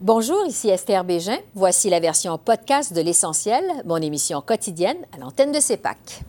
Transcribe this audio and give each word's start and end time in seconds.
Bonjour, 0.00 0.46
ici 0.46 0.68
Esther 0.68 1.02
Bégin. 1.02 1.38
Voici 1.56 1.90
la 1.90 1.98
version 1.98 2.38
podcast 2.38 2.92
de 2.92 3.00
L'Essentiel, 3.00 3.64
mon 3.84 3.96
émission 3.96 4.40
quotidienne 4.40 4.98
à 5.12 5.18
l'antenne 5.18 5.50
de 5.50 5.58
CEPAC. 5.58 6.22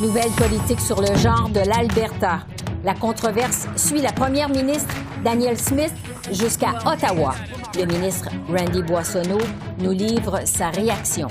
Nouvelle 0.00 0.32
politique 0.32 0.80
sur 0.80 1.00
le 1.00 1.14
genre 1.16 1.48
de 1.50 1.60
l'Alberta. 1.60 2.40
La 2.88 2.94
controverse 2.94 3.66
suit 3.76 4.00
la 4.00 4.12
première 4.12 4.48
ministre 4.48 4.94
Danielle 5.22 5.58
Smith 5.58 5.92
jusqu'à 6.32 6.70
Ottawa. 6.86 7.34
Le 7.78 7.84
ministre 7.84 8.30
Randy 8.48 8.82
Boissonneau 8.82 9.40
nous 9.78 9.90
livre 9.90 10.40
sa 10.46 10.70
réaction. 10.70 11.28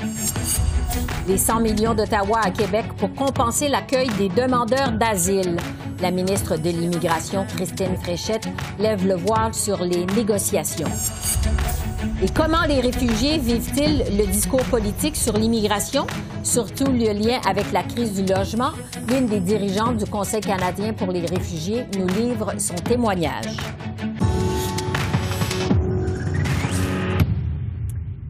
Les 1.28 1.40
100 1.40 1.62
millions 1.62 1.96
d'Ottawa 1.96 2.42
à 2.44 2.52
Québec 2.52 2.86
pour 2.98 3.12
compenser 3.16 3.70
l'accueil 3.70 4.08
des 4.20 4.30
demandeurs 4.30 4.92
d'asile. 4.92 5.58
La 6.00 6.12
ministre 6.12 6.58
de 6.58 6.70
l'Immigration, 6.70 7.48
Christine 7.56 7.98
Fréchette, 8.04 8.48
lève 8.78 9.08
le 9.08 9.16
voile 9.16 9.56
sur 9.56 9.84
les 9.84 10.06
négociations. 10.06 10.92
Et 12.24 12.30
comment 12.30 12.64
les 12.68 12.80
réfugiés 12.80 13.38
vivent-ils 13.38 14.18
le 14.18 14.26
discours 14.26 14.64
politique 14.66 15.16
sur 15.16 15.34
l'immigration, 15.34 16.08
surtout 16.44 16.92
le 16.92 17.14
lien 17.14 17.40
avec 17.48 17.72
la 17.72 17.84
crise 17.84 18.14
du 18.14 18.26
logement? 18.34 18.72
L'une 19.08 19.28
des 19.28 19.40
dirigeantes 19.40 19.98
du 19.98 20.06
Conseil 20.06 20.42
canadien 20.42 20.94
pour 20.94 21.12
les 21.12 21.26
réfugiés 21.26 21.86
nous 21.98 22.08
livre 22.08 22.54
son 22.58 22.76
témoignage. 22.76 23.56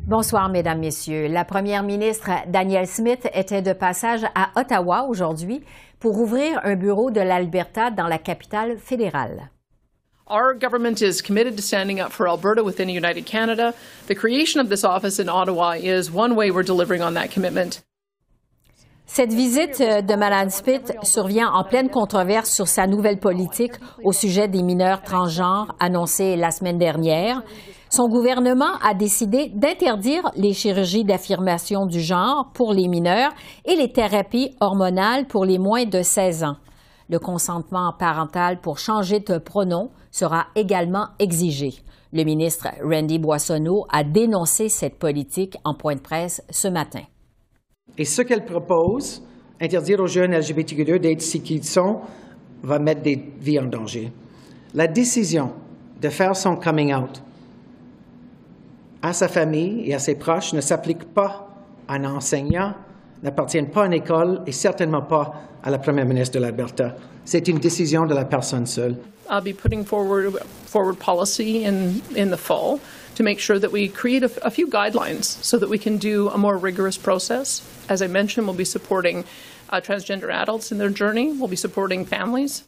Bonsoir, 0.05 0.49
Mesdames, 0.49 0.79
Messieurs. 0.79 1.27
La 1.27 1.43
première 1.43 1.83
ministre 1.83 2.29
Danielle 2.47 2.87
Smith 2.87 3.27
était 3.33 3.61
de 3.61 3.73
passage 3.73 4.23
à 4.35 4.57
Ottawa 4.59 5.05
aujourd'hui 5.09 5.63
pour 5.99 6.19
ouvrir 6.19 6.61
un 6.63 6.75
bureau 6.75 7.11
de 7.11 7.19
l'Alberta 7.19 7.91
dans 7.91 8.07
la 8.07 8.17
capitale 8.17 8.77
fédérale. 8.77 9.49
Our 10.29 10.53
government 10.53 11.01
is 11.01 11.21
committed 11.21 11.55
to 11.55 11.61
standing 11.61 12.01
up 12.01 12.11
for 12.11 12.27
Alberta 12.27 12.61
within 12.61 12.89
United 12.89 13.25
Canada. 13.25 13.73
The 14.07 14.15
creation 14.15 14.59
of 14.59 14.67
this 14.67 14.83
office 14.83 15.19
in 15.19 15.29
Ottawa 15.29 15.77
is 15.79 16.11
one 16.11 16.35
way 16.35 16.51
we're 16.51 16.63
delivering 16.63 17.01
on 17.01 17.13
that 17.13 17.31
commitment. 17.31 17.81
Cette 19.05 19.31
visite 19.31 19.79
de 19.79 20.15
Mme 20.17 20.49
Smith 20.49 20.91
survient 21.03 21.49
en 21.53 21.63
pleine 21.63 21.89
controverse 21.89 22.49
sur 22.49 22.67
sa 22.67 22.87
nouvelle 22.87 23.19
politique 23.19 23.75
au 24.03 24.11
sujet 24.11 24.49
des 24.49 24.63
mineurs 24.63 25.01
transgenres 25.01 25.73
annoncée 25.79 26.35
la 26.35 26.51
semaine 26.51 26.77
dernière. 26.77 27.41
Son 27.89 28.09
gouvernement 28.09 28.77
a 28.83 28.93
décidé 28.93 29.49
d'interdire 29.55 30.29
les 30.35 30.51
chirurgies 30.51 31.05
d'affirmation 31.05 31.85
du 31.85 32.01
genre 32.01 32.51
pour 32.53 32.73
les 32.73 32.89
mineurs 32.89 33.31
et 33.63 33.77
les 33.77 33.93
thérapies 33.93 34.57
hormonales 34.59 35.25
pour 35.25 35.45
les 35.45 35.57
moins 35.57 35.85
de 35.85 36.01
16 36.01 36.43
ans. 36.43 36.57
Le 37.09 37.19
consentement 37.19 37.93
parental 37.97 38.59
pour 38.59 38.79
changer 38.79 39.19
de 39.19 39.37
pronom 39.37 39.91
sera 40.11 40.47
également 40.55 41.07
exigé. 41.19 41.73
Le 42.11 42.23
ministre 42.23 42.67
Randy 42.83 43.19
Boissonneau 43.19 43.85
a 43.89 44.03
dénoncé 44.03 44.69
cette 44.69 44.97
politique 44.97 45.57
en 45.63 45.73
point 45.73 45.95
de 45.95 46.01
presse 46.01 46.41
ce 46.49 46.67
matin. 46.67 47.03
Et 47.97 48.05
ce 48.05 48.21
qu'elle 48.21 48.45
propose, 48.45 49.23
interdire 49.61 49.99
aux 49.99 50.07
jeunes 50.07 50.33
LGBTQ2 50.33 50.99
d'être 50.99 51.21
ce 51.21 51.37
qu'ils 51.37 51.63
sont, 51.63 52.01
va 52.61 52.79
mettre 52.79 53.01
des 53.01 53.33
vies 53.39 53.59
en 53.59 53.65
danger. 53.65 54.11
La 54.73 54.87
décision 54.87 55.51
de 56.01 56.09
faire 56.09 56.35
son 56.35 56.55
coming 56.55 56.93
out 56.93 57.21
à 59.01 59.13
sa 59.13 59.27
famille 59.27 59.89
et 59.89 59.93
à 59.93 59.99
ses 59.99 60.15
proches 60.15 60.53
ne 60.53 60.61
s'applique 60.61 61.13
pas 61.13 61.47
à 61.87 61.95
un 61.95 62.03
enseignant, 62.03 62.73
n'appartient 63.23 63.61
pas 63.63 63.83
à 63.83 63.85
une 63.87 63.93
école 63.93 64.41
et 64.45 64.51
certainement 64.51 65.01
pas 65.01 65.33
à 65.63 65.69
la 65.69 65.77
première 65.77 66.05
ministre 66.05 66.39
de 66.39 66.43
l'Alberta. 66.43 66.95
C'est 67.25 67.47
une 67.47 67.59
décision 67.59 68.05
de 68.05 68.13
la 68.13 68.25
personne 68.25 68.65
seule. 68.65 68.95
I'll 69.29 69.41
be 69.41 69.53
putting 69.53 69.83
forward 69.83 70.37
forward 70.65 70.97
policy 70.99 71.65
in 71.65 72.01
in 72.15 72.29
the 72.29 72.37
fall 72.37 72.79
to 73.15 73.23
make 73.23 73.39
sure 73.39 73.59
that 73.59 73.71
we 73.71 73.89
create 73.89 74.23
a, 74.23 74.29
a 74.45 74.49
few 74.49 74.67
guidelines 74.67 75.37
so 75.43 75.57
that 75.57 75.69
we 75.69 75.77
can 75.77 75.97
do 75.97 76.29
a 76.29 76.37
more 76.37 76.57
rigorous 76.57 76.97
process. 76.97 77.61
As 77.89 78.01
I 78.01 78.07
mentioned, 78.07 78.47
we'll 78.47 78.55
be 78.55 78.63
supporting 78.63 79.25
uh, 79.69 79.81
transgender 79.81 80.31
adults 80.31 80.71
in 80.71 80.77
their 80.77 80.89
journey. 80.89 81.33
We'll 81.33 81.49
be 81.49 81.57
supporting 81.57 82.05
families. 82.05 82.63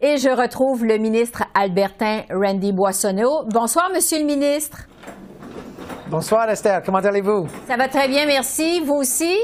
Et 0.00 0.18
je 0.18 0.28
retrouve 0.28 0.84
le 0.84 0.98
ministre 0.98 1.44
albertain 1.54 2.24
Randy 2.30 2.72
Boissonneau. 2.72 3.44
Bonsoir, 3.48 3.90
Monsieur 3.94 4.18
le 4.18 4.24
ministre. 4.24 4.86
Bonsoir 6.10 6.50
Esther, 6.50 6.82
comment 6.84 6.98
allez-vous? 6.98 7.48
Ça 7.66 7.76
va 7.76 7.88
très 7.88 8.06
bien, 8.06 8.26
merci. 8.26 8.80
Vous 8.80 8.94
aussi? 8.94 9.34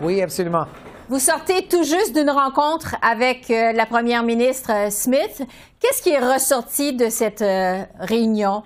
Oui, 0.00 0.22
absolument. 0.22 0.66
Vous 1.08 1.18
sortez 1.18 1.66
tout 1.66 1.84
juste 1.84 2.14
d'une 2.14 2.28
rencontre 2.28 2.94
avec 3.00 3.50
euh, 3.50 3.72
la 3.72 3.86
première 3.86 4.22
ministre 4.22 4.70
euh, 4.70 4.90
Smith. 4.90 5.42
Qu'est-ce 5.80 6.02
qui 6.02 6.10
est 6.10 6.18
ressorti 6.18 6.92
de 6.92 7.08
cette 7.08 7.40
euh, 7.40 7.82
réunion? 7.98 8.62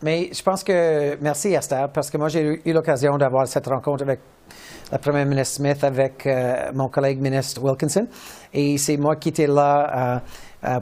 Mais 0.00 0.30
je 0.32 0.40
pense 0.40 0.62
que, 0.62 1.16
merci 1.20 1.52
Esther, 1.52 1.90
parce 1.90 2.08
que 2.08 2.16
moi 2.16 2.28
j'ai 2.28 2.62
eu 2.64 2.72
l'occasion 2.72 3.18
d'avoir 3.18 3.48
cette 3.48 3.66
rencontre 3.66 4.04
avec 4.04 4.20
la 4.92 4.98
première 4.98 5.26
ministre 5.26 5.56
Smith, 5.56 5.82
avec 5.82 6.26
mon 6.72 6.88
collègue 6.88 7.20
ministre 7.20 7.60
Wilkinson. 7.60 8.06
Et 8.54 8.78
c'est 8.78 8.96
moi 8.96 9.16
qui 9.16 9.30
étais 9.30 9.48
là 9.48 10.22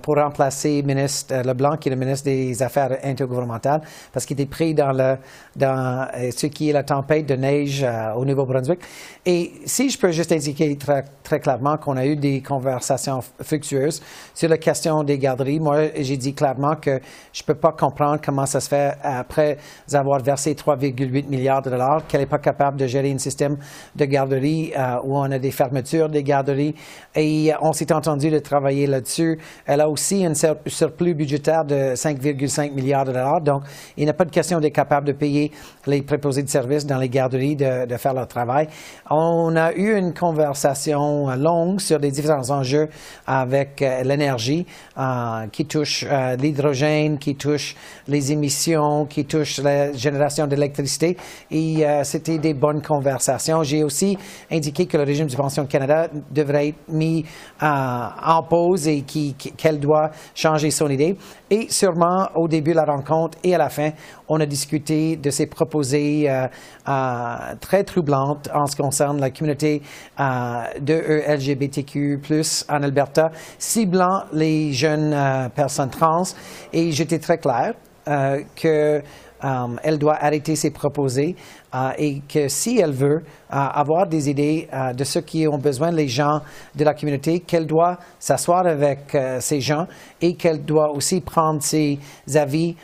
pour 0.02 0.16
remplacer 0.16 0.80
le 0.80 0.86
ministre 0.86 1.34
euh, 1.34 1.42
Leblanc, 1.42 1.76
qui 1.76 1.88
est 1.88 1.94
le 1.94 1.98
ministre 1.98 2.24
des 2.24 2.62
Affaires 2.62 2.98
intergouvernementales, 3.04 3.82
parce 4.12 4.24
qu'il 4.24 4.40
était 4.40 4.50
pris 4.50 4.74
dans, 4.74 4.92
le, 4.92 5.16
dans 5.54 6.08
euh, 6.14 6.30
ce 6.34 6.46
qui 6.46 6.70
est 6.70 6.72
la 6.72 6.82
tempête 6.82 7.26
de 7.26 7.34
neige 7.34 7.86
au 8.16 8.24
Nouveau-Brunswick. 8.24 8.80
Et 9.24 9.52
si 9.64 9.90
je 9.90 9.98
peux 9.98 10.12
juste 10.12 10.32
indiquer 10.32 10.76
très, 10.76 11.04
très 11.22 11.40
clairement 11.40 11.76
qu'on 11.76 11.96
a 11.96 12.06
eu 12.06 12.16
des 12.16 12.40
conversations 12.40 13.20
fructueuses 13.42 14.00
sur 14.34 14.48
la 14.48 14.56
question 14.56 15.02
des 15.02 15.18
garderies, 15.18 15.60
moi, 15.60 15.88
j'ai 15.96 16.16
dit 16.16 16.32
clairement 16.32 16.76
que 16.76 17.00
je 17.32 17.42
ne 17.42 17.46
peux 17.46 17.58
pas 17.58 17.72
comprendre 17.72 18.20
comment 18.24 18.46
ça 18.46 18.60
se 18.60 18.68
fait 18.68 18.94
après 19.02 19.58
avoir 19.92 20.20
versé 20.20 20.54
3,8 20.54 21.28
milliards 21.28 21.62
de 21.62 21.70
dollars, 21.70 22.06
qu'elle 22.06 22.20
n'est 22.20 22.26
pas 22.26 22.38
capable 22.38 22.78
de 22.78 22.86
gérer 22.86 23.12
un 23.12 23.18
système 23.18 23.56
de 23.94 24.04
garderie 24.04 24.72
où 25.04 25.18
on 25.18 25.30
a 25.30 25.38
des 25.38 25.50
fermetures 25.50 26.08
des 26.08 26.22
garderies. 26.22 26.74
Et 27.14 27.52
on 27.60 27.72
s'est 27.72 27.92
entendu 27.92 28.30
de 28.30 28.38
travailler 28.38 28.86
là-dessus 28.86 29.38
elle 29.66 29.80
a 29.80 29.88
aussi 29.88 30.24
un 30.24 30.32
surplus 30.66 31.14
budgétaire 31.14 31.64
de 31.64 31.94
5,5 31.94 32.72
milliards 32.72 33.04
de 33.04 33.12
dollars. 33.12 33.40
Donc, 33.40 33.62
il 33.96 34.06
n'est 34.06 34.12
pas 34.12 34.24
de 34.24 34.30
question 34.30 34.60
d'être 34.60 34.72
capable 34.72 35.08
de 35.08 35.12
payer 35.12 35.50
les 35.86 36.02
préposés 36.02 36.42
de 36.42 36.48
services 36.48 36.86
dans 36.86 36.98
les 36.98 37.08
garderies 37.08 37.56
de, 37.56 37.96
faire 37.96 38.14
leur 38.14 38.28
travail. 38.28 38.68
On 39.10 39.56
a 39.56 39.72
eu 39.72 39.96
une 39.96 40.12
conversation 40.12 41.26
longue 41.36 41.80
sur 41.80 41.98
les 41.98 42.10
différents 42.10 42.50
enjeux 42.50 42.88
avec 43.26 43.80
euh, 43.82 44.02
l'énergie 44.02 44.66
euh, 44.98 45.46
qui 45.50 45.64
touche 45.64 46.04
euh, 46.08 46.36
l'hydrogène, 46.36 47.18
qui 47.18 47.34
touche 47.34 47.74
les 48.06 48.32
émissions, 48.32 49.06
qui 49.06 49.24
touche 49.24 49.58
la 49.58 49.92
génération 49.92 50.46
d'électricité. 50.46 51.16
Et 51.50 51.84
c'était 52.02 52.38
des 52.38 52.54
bonnes 52.54 52.82
conversations. 52.82 53.62
J'ai 53.62 53.82
aussi 53.82 54.16
indiqué 54.50 54.86
que 54.86 54.96
le 54.96 55.04
régime 55.04 55.26
du 55.26 55.36
pension 55.36 55.66
Canada 55.66 56.08
devrait 56.30 56.68
être 56.68 56.88
mis 56.88 57.24
en 57.60 58.42
pause 58.42 58.86
et 58.88 59.02
qui 59.02 59.34
qu'elle 59.56 59.80
doit 59.80 60.10
changer 60.34 60.70
son 60.70 60.88
idée. 60.88 61.16
Et 61.50 61.68
sûrement, 61.70 62.28
au 62.34 62.48
début 62.48 62.72
de 62.72 62.76
la 62.76 62.84
rencontre 62.84 63.38
et 63.44 63.54
à 63.54 63.58
la 63.58 63.68
fin, 63.68 63.90
on 64.28 64.40
a 64.40 64.46
discuté 64.46 65.16
de 65.16 65.30
ces 65.30 65.46
proposées 65.46 66.28
euh, 66.28 66.46
euh, 66.88 67.36
très 67.60 67.84
troublantes 67.84 68.48
en 68.52 68.66
ce 68.66 68.76
qui 68.76 68.82
concerne 68.82 69.20
la 69.20 69.30
communauté 69.30 69.82
euh, 70.18 70.62
de 70.80 70.94
LGBTQ+, 71.28 72.20
en 72.68 72.82
Alberta, 72.82 73.30
ciblant 73.58 74.24
les 74.32 74.72
jeunes 74.72 75.16
personnes 75.54 75.90
trans. 75.90 76.24
Et 76.72 76.90
j'étais 76.92 77.18
très 77.18 77.38
clair 77.38 77.74
que 78.06 79.02
euh, 79.44 79.76
elle 79.82 79.98
doit 79.98 80.16
arrêter 80.18 80.56
ses 80.56 80.70
proposés 80.70 81.36
euh, 81.74 81.90
et 81.98 82.20
que 82.20 82.48
si 82.48 82.78
elle 82.78 82.92
veut 82.92 83.18
euh, 83.18 83.20
avoir 83.50 84.06
des 84.06 84.30
idées 84.30 84.68
de 84.94 85.04
ce 85.04 85.18
qui 85.18 85.46
ont 85.46 85.58
besoin 85.58 85.90
les 85.90 86.08
gens 86.08 86.40
de 86.74 86.84
la 86.84 86.94
communauté, 86.94 87.40
qu'elle 87.40 87.66
doit 87.66 87.98
s'asseoir 88.18 88.66
avec 88.66 89.16
ces 89.40 89.60
gens 89.60 89.86
et 90.20 90.34
qu'elle 90.34 90.64
doit 90.64 90.90
aussi 90.90 91.20
prendre 91.20 91.62
ses 91.62 91.98
avis 92.34 92.76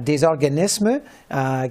des 0.00 0.22
organismes 0.22 1.00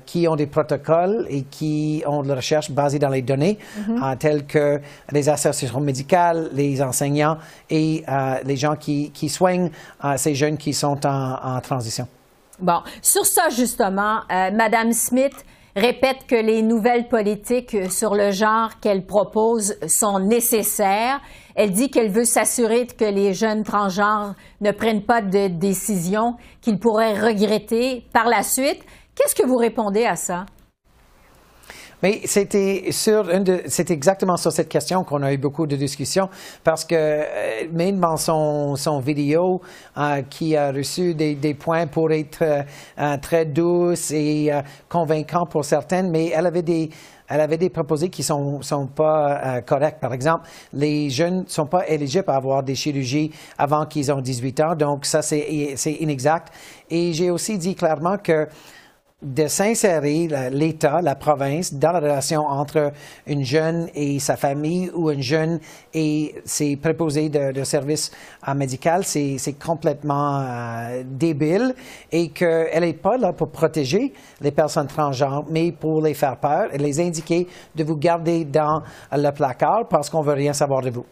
qui 0.07 0.27
ont 0.27 0.35
des 0.35 0.47
protocoles 0.47 1.27
et 1.29 1.43
qui 1.43 2.03
ont 2.07 2.23
de 2.23 2.29
la 2.29 2.35
recherche 2.35 2.71
basée 2.71 2.97
dans 2.97 3.09
les 3.09 3.21
données, 3.21 3.59
mm-hmm. 3.77 4.17
telles 4.17 4.45
que 4.47 4.81
les 5.11 5.29
associations 5.29 5.79
médicales, 5.79 6.49
les 6.53 6.81
enseignants 6.81 7.37
et 7.69 8.03
les 8.43 8.55
gens 8.55 8.75
qui, 8.75 9.29
soignent 9.29 9.69
ces 10.17 10.33
jeunes 10.33 10.57
qui 10.57 10.73
sont 10.73 11.05
en 11.05 11.59
transition. 11.61 12.07
Bon, 12.61 12.81
sur 13.01 13.25
ça 13.25 13.49
justement, 13.49 14.19
euh, 14.31 14.51
Madame 14.51 14.93
Smith, 14.93 15.33
répète 15.75 16.27
que 16.27 16.35
les 16.35 16.61
nouvelles 16.61 17.07
politiques 17.07 17.91
sur 17.91 18.13
le 18.13 18.29
genre 18.29 18.79
qu'elle 18.79 19.05
propose 19.05 19.75
sont 19.87 20.19
nécessaires. 20.19 21.21
Elle 21.55 21.71
dit 21.71 21.89
qu'elle 21.89 22.11
veut 22.11 22.25
s'assurer 22.25 22.85
que 22.85 23.05
les 23.05 23.33
jeunes 23.33 23.63
transgenres 23.63 24.35
ne 24.61 24.71
prennent 24.71 25.03
pas 25.03 25.21
de 25.21 25.47
décisions 25.47 26.35
qu'ils 26.61 26.77
pourraient 26.77 27.19
regretter 27.19 28.05
par 28.13 28.27
la 28.27 28.43
suite. 28.43 28.83
Qu'est-ce 29.15 29.35
que 29.35 29.45
vous 29.45 29.57
répondez 29.57 30.05
à 30.05 30.15
ça? 30.15 30.45
Mais 32.03 32.21
c'était 32.25 32.91
sur 32.91 33.29
c'est 33.67 33.91
exactement 33.91 34.37
sur 34.37 34.51
cette 34.51 34.69
question 34.69 35.03
qu'on 35.03 35.21
a 35.21 35.31
eu 35.31 35.37
beaucoup 35.37 35.67
de 35.67 35.75
discussions 35.75 36.29
parce 36.63 36.83
que 36.83 36.95
euh, 36.95 37.67
même 37.71 37.99
dans 37.99 38.17
son, 38.17 38.75
son 38.75 38.99
vidéo 38.99 39.61
euh, 39.97 40.23
qui 40.23 40.55
a 40.55 40.71
reçu 40.71 41.13
des, 41.13 41.35
des, 41.35 41.53
points 41.53 41.85
pour 41.85 42.11
être 42.11 42.41
euh, 42.41 43.17
très 43.21 43.45
douce 43.45 44.11
et 44.11 44.51
convaincant 44.89 45.45
pour 45.45 45.63
certaines, 45.63 46.09
mais 46.09 46.31
elle 46.35 46.47
avait 46.47 46.63
des 46.63 46.89
elle 47.33 47.39
avait 47.39 47.57
des 47.57 47.69
proposés 47.69 48.09
qui 48.09 48.23
sont 48.23 48.61
sont 48.61 48.87
pas 48.87 49.61
corrects. 49.61 50.01
Par 50.01 50.13
exemple, 50.13 50.49
les 50.73 51.09
jeunes 51.09 51.45
sont 51.47 51.65
pas 51.65 51.87
éligibles 51.87 52.29
à 52.29 52.35
avoir 52.35 52.61
des 52.61 52.75
chirurgies 52.75 53.31
avant 53.57 53.85
qu'ils 53.85 54.11
ont 54.11 54.19
18 54.19 54.59
ans, 54.59 54.75
donc 54.75 55.05
ça 55.05 55.21
c'est 55.21 55.39
inexact. 56.01 56.49
Et 56.89 57.13
j'ai 57.13 57.31
aussi 57.31 57.57
dit 57.57 57.75
clairement 57.75 58.17
que 58.17 58.49
de 59.21 59.47
s'insérer 59.47 60.27
l'État, 60.51 61.01
la 61.01 61.15
province, 61.15 61.73
dans 61.73 61.91
la 61.91 61.99
relation 61.99 62.41
entre 62.41 62.91
une 63.27 63.43
jeune 63.43 63.87
et 63.93 64.19
sa 64.19 64.35
famille 64.35 64.89
ou 64.95 65.11
une 65.11 65.21
jeune 65.21 65.59
et 65.93 66.35
ses 66.43 66.75
préposés 66.75 67.29
de, 67.29 67.51
de 67.51 67.63
services 67.63 68.11
euh, 68.47 68.53
médical, 68.55 69.03
c'est 69.03 69.55
complètement 69.63 70.39
euh, 70.39 71.03
débile 71.05 71.75
et 72.11 72.29
qu'elle 72.29 72.81
n'est 72.81 72.93
pas 72.93 73.17
là 73.17 73.31
pour 73.31 73.49
protéger 73.49 74.13
les 74.41 74.51
personnes 74.51 74.87
transgenres, 74.87 75.45
mais 75.49 75.71
pour 75.71 76.01
les 76.01 76.15
faire 76.15 76.37
peur 76.37 76.73
et 76.73 76.79
les 76.79 76.99
indiquer 76.99 77.47
de 77.75 77.83
vous 77.83 77.97
garder 77.97 78.43
dans 78.43 78.81
le 79.11 79.31
placard 79.31 79.87
parce 79.87 80.09
qu'on 80.09 80.21
veut 80.21 80.33
rien 80.33 80.53
savoir 80.53 80.81
de 80.81 80.89
vous. 80.89 81.05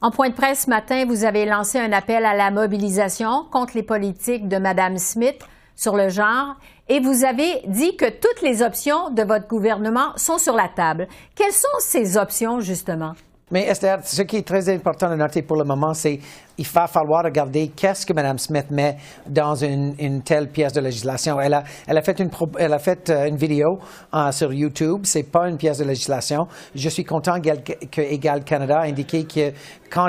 En 0.00 0.10
point 0.10 0.28
de 0.28 0.34
presse 0.34 0.64
ce 0.64 0.70
matin, 0.70 1.04
vous 1.06 1.24
avez 1.24 1.46
lancé 1.46 1.78
un 1.78 1.92
appel 1.92 2.26
à 2.26 2.34
la 2.34 2.50
mobilisation 2.50 3.44
contre 3.50 3.76
les 3.76 3.82
politiques 3.82 4.48
de 4.48 4.58
Mme 4.58 4.98
Smith 4.98 5.38
sur 5.76 5.96
le 5.96 6.08
genre 6.08 6.56
et 6.88 7.00
vous 7.00 7.24
avez 7.24 7.62
dit 7.66 7.96
que 7.96 8.10
toutes 8.10 8.42
les 8.42 8.62
options 8.62 9.10
de 9.10 9.22
votre 9.22 9.48
gouvernement 9.48 10.12
sont 10.16 10.38
sur 10.38 10.54
la 10.54 10.68
table. 10.68 11.08
Quelles 11.34 11.52
sont 11.52 11.78
ces 11.80 12.16
options, 12.16 12.60
justement? 12.60 13.12
Mais 13.50 13.68
Esther, 13.68 14.00
ce 14.04 14.22
qui 14.22 14.38
est 14.38 14.46
très 14.46 14.68
important 14.68 15.10
de 15.10 15.16
noter 15.16 15.42
pour 15.42 15.56
le 15.56 15.64
moment, 15.64 15.92
c'est 15.92 16.18
qu'il 16.56 16.66
va 16.66 16.86
falloir 16.86 17.24
regarder 17.24 17.68
qu'est-ce 17.68 18.06
que 18.06 18.12
Mme 18.12 18.38
Smith 18.38 18.70
met 18.70 18.96
dans 19.26 19.54
une, 19.54 20.22
telle 20.22 20.48
pièce 20.48 20.72
de 20.72 20.80
législation. 20.80 21.38
Elle 21.40 21.54
a, 21.54 22.02
fait 22.02 22.18
une, 22.20 22.30
euh, 22.30 23.30
vidéo 23.34 23.78
uh, 24.14 24.32
sur 24.32 24.52
YouTube. 24.52 25.02
C'est 25.04 25.30
pas 25.30 25.48
une 25.48 25.58
pièce 25.58 25.78
de 25.78 25.84
législation. 25.84 26.48
Je 26.74 26.88
suis 26.88 27.04
content 27.04 27.36
que 27.40 28.00
Égal 28.00 28.44
Canada 28.44 28.80
a 28.80 28.86
indiqué 28.86 29.24
que 29.24 29.52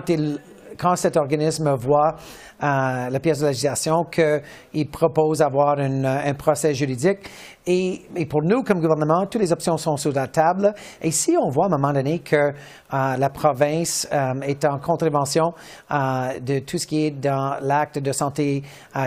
il 0.10 0.40
quand 0.78 0.96
cet 0.96 1.16
organisme 1.16 1.74
voit 1.76 2.16
euh, 2.66 3.10
la 3.12 3.20
pièce 3.20 3.42
de 3.42 3.48
législation 3.48 4.06
qu'il 4.06 4.90
propose 4.90 5.38
d'avoir 5.38 5.78
un 5.78 6.34
procès 6.34 6.74
juridique. 6.74 7.20
Et, 7.68 8.02
pour 8.28 8.42
nous, 8.42 8.64
comme 8.64 8.80
gouvernement, 8.80 9.28
toutes 9.28 9.42
les 9.42 9.54
options 9.54 9.78
sont 9.78 9.98
sur 9.98 10.12
la 10.14 10.28
table. 10.28 10.74
Et 11.00 11.12
si 11.12 11.36
on 11.40 11.50
voit 11.50 11.66
à 11.66 11.68
un 11.68 11.78
moment 11.78 11.94
donné 11.94 12.20
que 12.20 12.36
euh, 12.36 12.54
la 12.90 13.30
province 13.30 14.08
euh, 14.12 14.42
est 14.42 14.66
en 14.66 14.80
contravention 14.80 15.54
de 15.92 16.60
tout 16.60 16.80
ce 16.80 16.88
qui 16.88 17.06
est 17.06 17.12
dans 17.12 17.58
l'acte 17.62 18.00
de 18.00 18.12
santé 18.12 18.64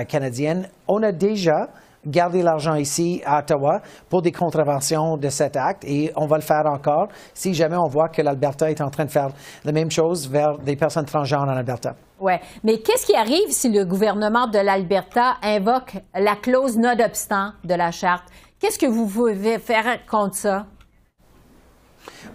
canadienne, 0.08 0.68
on 0.86 1.02
a 1.02 1.10
déjà 1.10 1.68
garder 2.08 2.42
l'argent 2.42 2.74
ici 2.74 3.22
à 3.24 3.38
Ottawa 3.40 3.80
pour 4.08 4.22
des 4.22 4.32
contraventions 4.32 5.16
de 5.16 5.28
cet 5.28 5.56
acte 5.56 5.84
et 5.84 6.12
on 6.16 6.26
va 6.26 6.36
le 6.36 6.42
faire 6.42 6.66
encore 6.66 7.08
si 7.34 7.54
jamais 7.54 7.76
on 7.76 7.88
voit 7.88 8.08
que 8.08 8.22
l'Alberta 8.22 8.70
est 8.70 8.80
en 8.80 8.90
train 8.90 9.04
de 9.04 9.10
faire 9.10 9.28
la 9.64 9.72
même 9.72 9.90
chose 9.90 10.28
vers 10.28 10.58
des 10.58 10.76
personnes 10.76 11.04
transgenres 11.04 11.42
en 11.42 11.48
Alberta. 11.48 11.94
Oui, 12.20 12.34
mais 12.64 12.78
qu'est-ce 12.78 13.06
qui 13.06 13.14
arrive 13.14 13.50
si 13.50 13.70
le 13.70 13.84
gouvernement 13.84 14.48
de 14.48 14.58
l'Alberta 14.58 15.36
invoque 15.42 15.96
la 16.14 16.34
clause 16.34 16.76
non-obstant 16.76 17.52
de 17.64 17.74
la 17.74 17.90
charte? 17.90 18.24
Qu'est-ce 18.58 18.78
que 18.78 18.86
vous 18.86 19.06
pouvez 19.06 19.58
faire 19.58 20.04
contre 20.10 20.34
ça? 20.34 20.66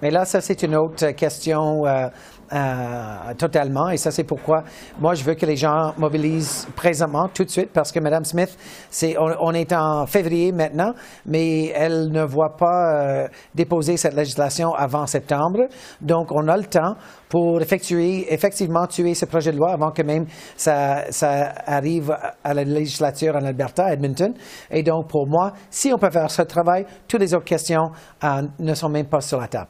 Mais 0.02 0.12
là, 0.12 0.26
ça, 0.26 0.42
c'est 0.42 0.64
une 0.64 0.76
autre 0.76 1.12
question 1.12 1.86
euh, 1.86 2.08
euh, 2.54 3.34
totalement. 3.38 3.90
Et 3.90 3.98
ça, 3.98 4.12
c'est 4.12 4.24
pourquoi 4.24 4.64
moi, 5.00 5.16
je 5.16 5.24
veux 5.24 5.34
que 5.34 5.46
les 5.46 5.56
gens 5.56 5.94
mobilisent 5.98 6.68
présentement, 6.76 7.28
tout 7.34 7.44
de 7.44 7.50
suite, 7.50 7.72
parce 7.74 7.92
que 7.92 8.00
Mme 8.00 8.26
Smith, 8.26 8.56
c'est, 8.90 9.16
on, 9.18 9.52
est 9.54 9.74
en 9.74 10.06
février 10.06 10.52
maintenant, 10.52 10.94
mais 11.26 11.68
elle 11.70 12.12
ne 12.12 12.24
voit 12.24 12.56
pas 12.58 12.94
euh, 12.94 13.28
déposer 13.56 13.98
cette 13.98 14.14
législation 14.14 14.74
avant 14.74 15.08
septembre. 15.08 15.68
Donc, 16.02 16.32
on 16.32 16.48
a 16.48 16.58
le 16.58 16.66
temps 16.66 16.96
pour 17.30 17.62
effectuer, 17.62 18.32
effectivement 18.32 18.86
tuer 18.86 19.16
ce 19.16 19.26
projet 19.26 19.52
de 19.52 19.58
loi 19.58 19.74
avant 19.74 19.90
que 19.92 20.04
même 20.04 20.28
ça, 20.56 21.12
ça 21.12 21.54
arrive 21.66 22.16
à 22.44 22.54
la 22.54 22.64
législature 22.64 23.36
en 23.36 23.44
Alberta, 23.44 23.92
Edmonton. 23.92 24.34
Et 24.70 24.84
donc, 24.84 25.08
pour 25.08 25.28
moi, 25.28 25.54
si 25.72 25.92
on 25.92 25.98
peut 25.98 26.12
faire 26.12 26.30
ce 26.30 26.44
travail, 26.44 26.86
toutes 27.08 27.22
les 27.22 27.34
autres 27.34 27.46
questions 27.46 27.90
euh, 28.24 28.44
ne 28.60 28.74
sont 28.76 28.90
même 28.90 29.08
pas 29.08 29.22
sur 29.22 29.40
la 29.40 29.48
table. 29.48 29.70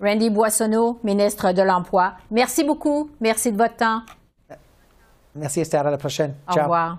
Randy 0.00 0.28
Boissonneau, 0.28 0.98
ministre 1.04 1.52
de 1.52 1.62
l'Emploi. 1.62 2.14
Merci 2.30 2.64
beaucoup. 2.64 3.10
Merci 3.20 3.52
de 3.52 3.56
votre 3.56 3.76
temps. 3.76 4.00
Merci 5.34 5.60
Esther. 5.60 5.86
À 5.86 5.90
la 5.90 5.98
prochaine. 5.98 6.34
Au 6.48 6.60
revoir. 6.60 6.98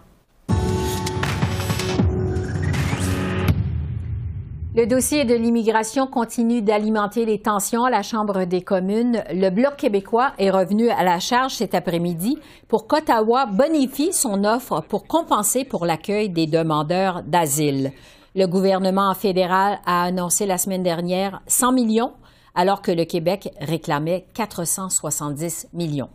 Le 4.77 4.85
dossier 4.87 5.23
de 5.23 5.35
l'immigration 5.35 6.05
continue 6.05 6.61
d'alimenter 6.61 7.25
les 7.25 7.39
tensions 7.39 7.85
à 7.85 7.89
la 7.89 8.03
Chambre 8.03 8.43
des 8.43 8.61
communes. 8.61 9.23
Le 9.31 9.49
Bloc 9.49 9.77
québécois 9.77 10.33
est 10.37 10.49
revenu 10.49 10.89
à 10.89 11.03
la 11.03 11.19
charge 11.19 11.53
cet 11.53 11.75
après-midi 11.75 12.37
pour 12.67 12.85
qu'Ottawa 12.85 13.45
bonifie 13.45 14.11
son 14.11 14.43
offre 14.43 14.81
pour 14.89 15.07
compenser 15.07 15.63
pour 15.63 15.85
l'accueil 15.85 16.29
des 16.29 16.45
demandeurs 16.45 17.23
d'asile. 17.23 17.93
Le 18.35 18.47
gouvernement 18.47 19.13
fédéral 19.13 19.79
a 19.85 20.03
annoncé 20.03 20.45
la 20.45 20.57
semaine 20.57 20.83
dernière 20.83 21.41
100 21.47 21.71
millions 21.71 22.11
alors 22.55 22.81
que 22.81 22.91
le 22.91 23.05
Québec 23.05 23.49
réclamait 23.59 24.25
470 24.33 25.67
millions. 25.73 26.09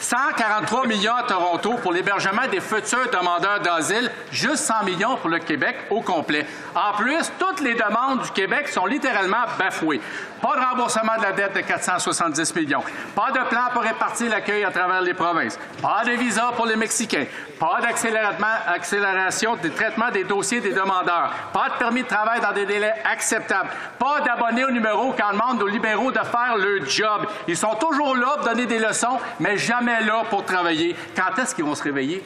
143 0.00 0.88
millions 0.88 1.14
à 1.14 1.22
Toronto 1.22 1.74
pour 1.80 1.92
l'hébergement 1.92 2.48
des 2.50 2.60
futurs 2.60 3.08
demandeurs 3.08 3.60
d'asile, 3.60 4.10
juste 4.32 4.64
100 4.64 4.82
millions 4.84 5.16
pour 5.16 5.30
le 5.30 5.38
Québec 5.38 5.76
au 5.90 6.00
complet. 6.00 6.44
En 6.74 6.96
plus, 6.96 7.30
toutes 7.38 7.60
les 7.60 7.74
demandes 7.74 8.22
du 8.22 8.30
Québec 8.32 8.66
sont 8.66 8.86
littéralement 8.86 9.44
bafouées. 9.56 10.00
Pas 10.42 10.56
de 10.56 10.60
remboursement 10.60 11.16
de 11.18 11.22
la 11.22 11.32
dette 11.32 11.54
de 11.54 11.60
470 11.60 12.56
millions. 12.56 12.82
Pas 13.14 13.30
de 13.30 13.48
plan 13.48 13.68
pour 13.72 13.82
répartir 13.82 14.28
l'accueil 14.28 14.64
à 14.64 14.72
travers 14.72 15.02
les 15.02 15.14
provinces. 15.14 15.56
Pas 15.80 16.02
de 16.04 16.12
visa 16.12 16.50
pour 16.56 16.66
les 16.66 16.76
Mexicains. 16.76 17.26
Pas 17.58 17.78
d'accélération 17.80 19.56
des 19.56 19.70
traitements 19.70 20.10
des 20.10 20.24
dossiers 20.24 20.60
des 20.60 20.72
demandeurs. 20.72 21.32
Pas 21.52 21.70
de 21.70 21.74
permis 21.78 22.02
de 22.02 22.08
travail 22.08 22.40
dans 22.40 22.52
des 22.52 22.66
délais 22.66 22.94
acceptables. 23.04 23.70
Pas 23.98 24.20
d'abonnés 24.20 24.64
au 24.64 24.70
numéro 24.70 25.14
quand 25.16 25.32
demande 25.32 25.62
aux 25.62 25.68
libéraux 25.68 26.10
de 26.10 26.18
faire 26.18 26.56
le 26.58 26.84
job. 26.84 27.26
Ils 27.48 27.56
sont 27.56 27.76
toujours 27.76 28.16
là 28.16 28.34
pour 28.36 28.48
donner 28.48 28.66
des 28.66 28.78
leçons, 28.78 29.18
mais 29.40 29.56
jamais 29.56 29.75
là 29.84 30.24
pour 30.28 30.44
travailler. 30.44 30.94
Quand 31.14 31.40
est-ce 31.40 31.54
qu'ils 31.54 31.64
vont 31.64 31.74
se 31.74 31.82
réveiller? 31.82 32.22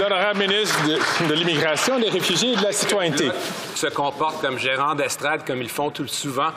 L'honorable 0.00 0.40
ministre 0.40 0.76
de, 0.84 1.28
de 1.28 1.34
l'Immigration, 1.34 1.98
des 1.98 2.08
Réfugiés 2.08 2.52
et 2.52 2.56
de 2.56 2.62
la 2.62 2.72
Citoyenneté. 2.72 3.30
Se 3.74 3.86
comportent 3.86 4.40
comme 4.40 4.58
gérants 4.58 4.94
d'estrade, 4.94 5.46
comme 5.46 5.62
ils 5.62 5.68
font 5.68 5.90
tout 5.90 6.02
le 6.02 6.08
souvent 6.08 6.50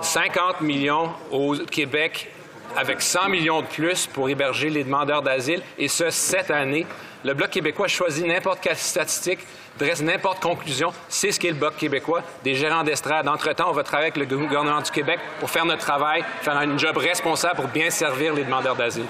50 0.00 0.60
millions 0.62 1.10
au 1.30 1.54
Québec 1.70 2.30
avec 2.76 3.02
100 3.02 3.28
millions 3.28 3.62
de 3.62 3.66
plus 3.66 4.06
pour 4.06 4.28
héberger 4.28 4.70
les 4.70 4.84
demandeurs 4.84 5.22
d'asile, 5.22 5.62
et 5.78 5.88
ce, 5.88 6.10
cette 6.10 6.50
année. 6.50 6.86
Le 7.24 7.34
Bloc 7.34 7.50
québécois 7.50 7.86
choisit 7.86 8.26
n'importe 8.26 8.60
quelle 8.60 8.76
statistique, 8.76 9.38
dresse 9.78 10.02
n'importe 10.02 10.42
conclusion. 10.42 10.92
C'est 11.08 11.30
ce 11.30 11.38
qu'est 11.38 11.50
le 11.50 11.54
Bloc 11.54 11.76
québécois, 11.76 12.22
des 12.42 12.54
gérants 12.54 12.82
d'estrade. 12.82 13.28
Entre-temps, 13.28 13.70
on 13.70 13.72
va 13.72 13.84
travailler 13.84 14.10
avec 14.10 14.28
le 14.28 14.36
gouvernement 14.36 14.80
du 14.80 14.90
Québec 14.90 15.20
pour 15.38 15.48
faire 15.50 15.64
notre 15.64 15.82
travail, 15.82 16.24
faire 16.40 16.56
un 16.56 16.76
job 16.76 16.96
responsable 16.96 17.56
pour 17.56 17.68
bien 17.68 17.90
servir 17.90 18.34
les 18.34 18.44
demandeurs 18.44 18.76
d'asile. 18.76 19.06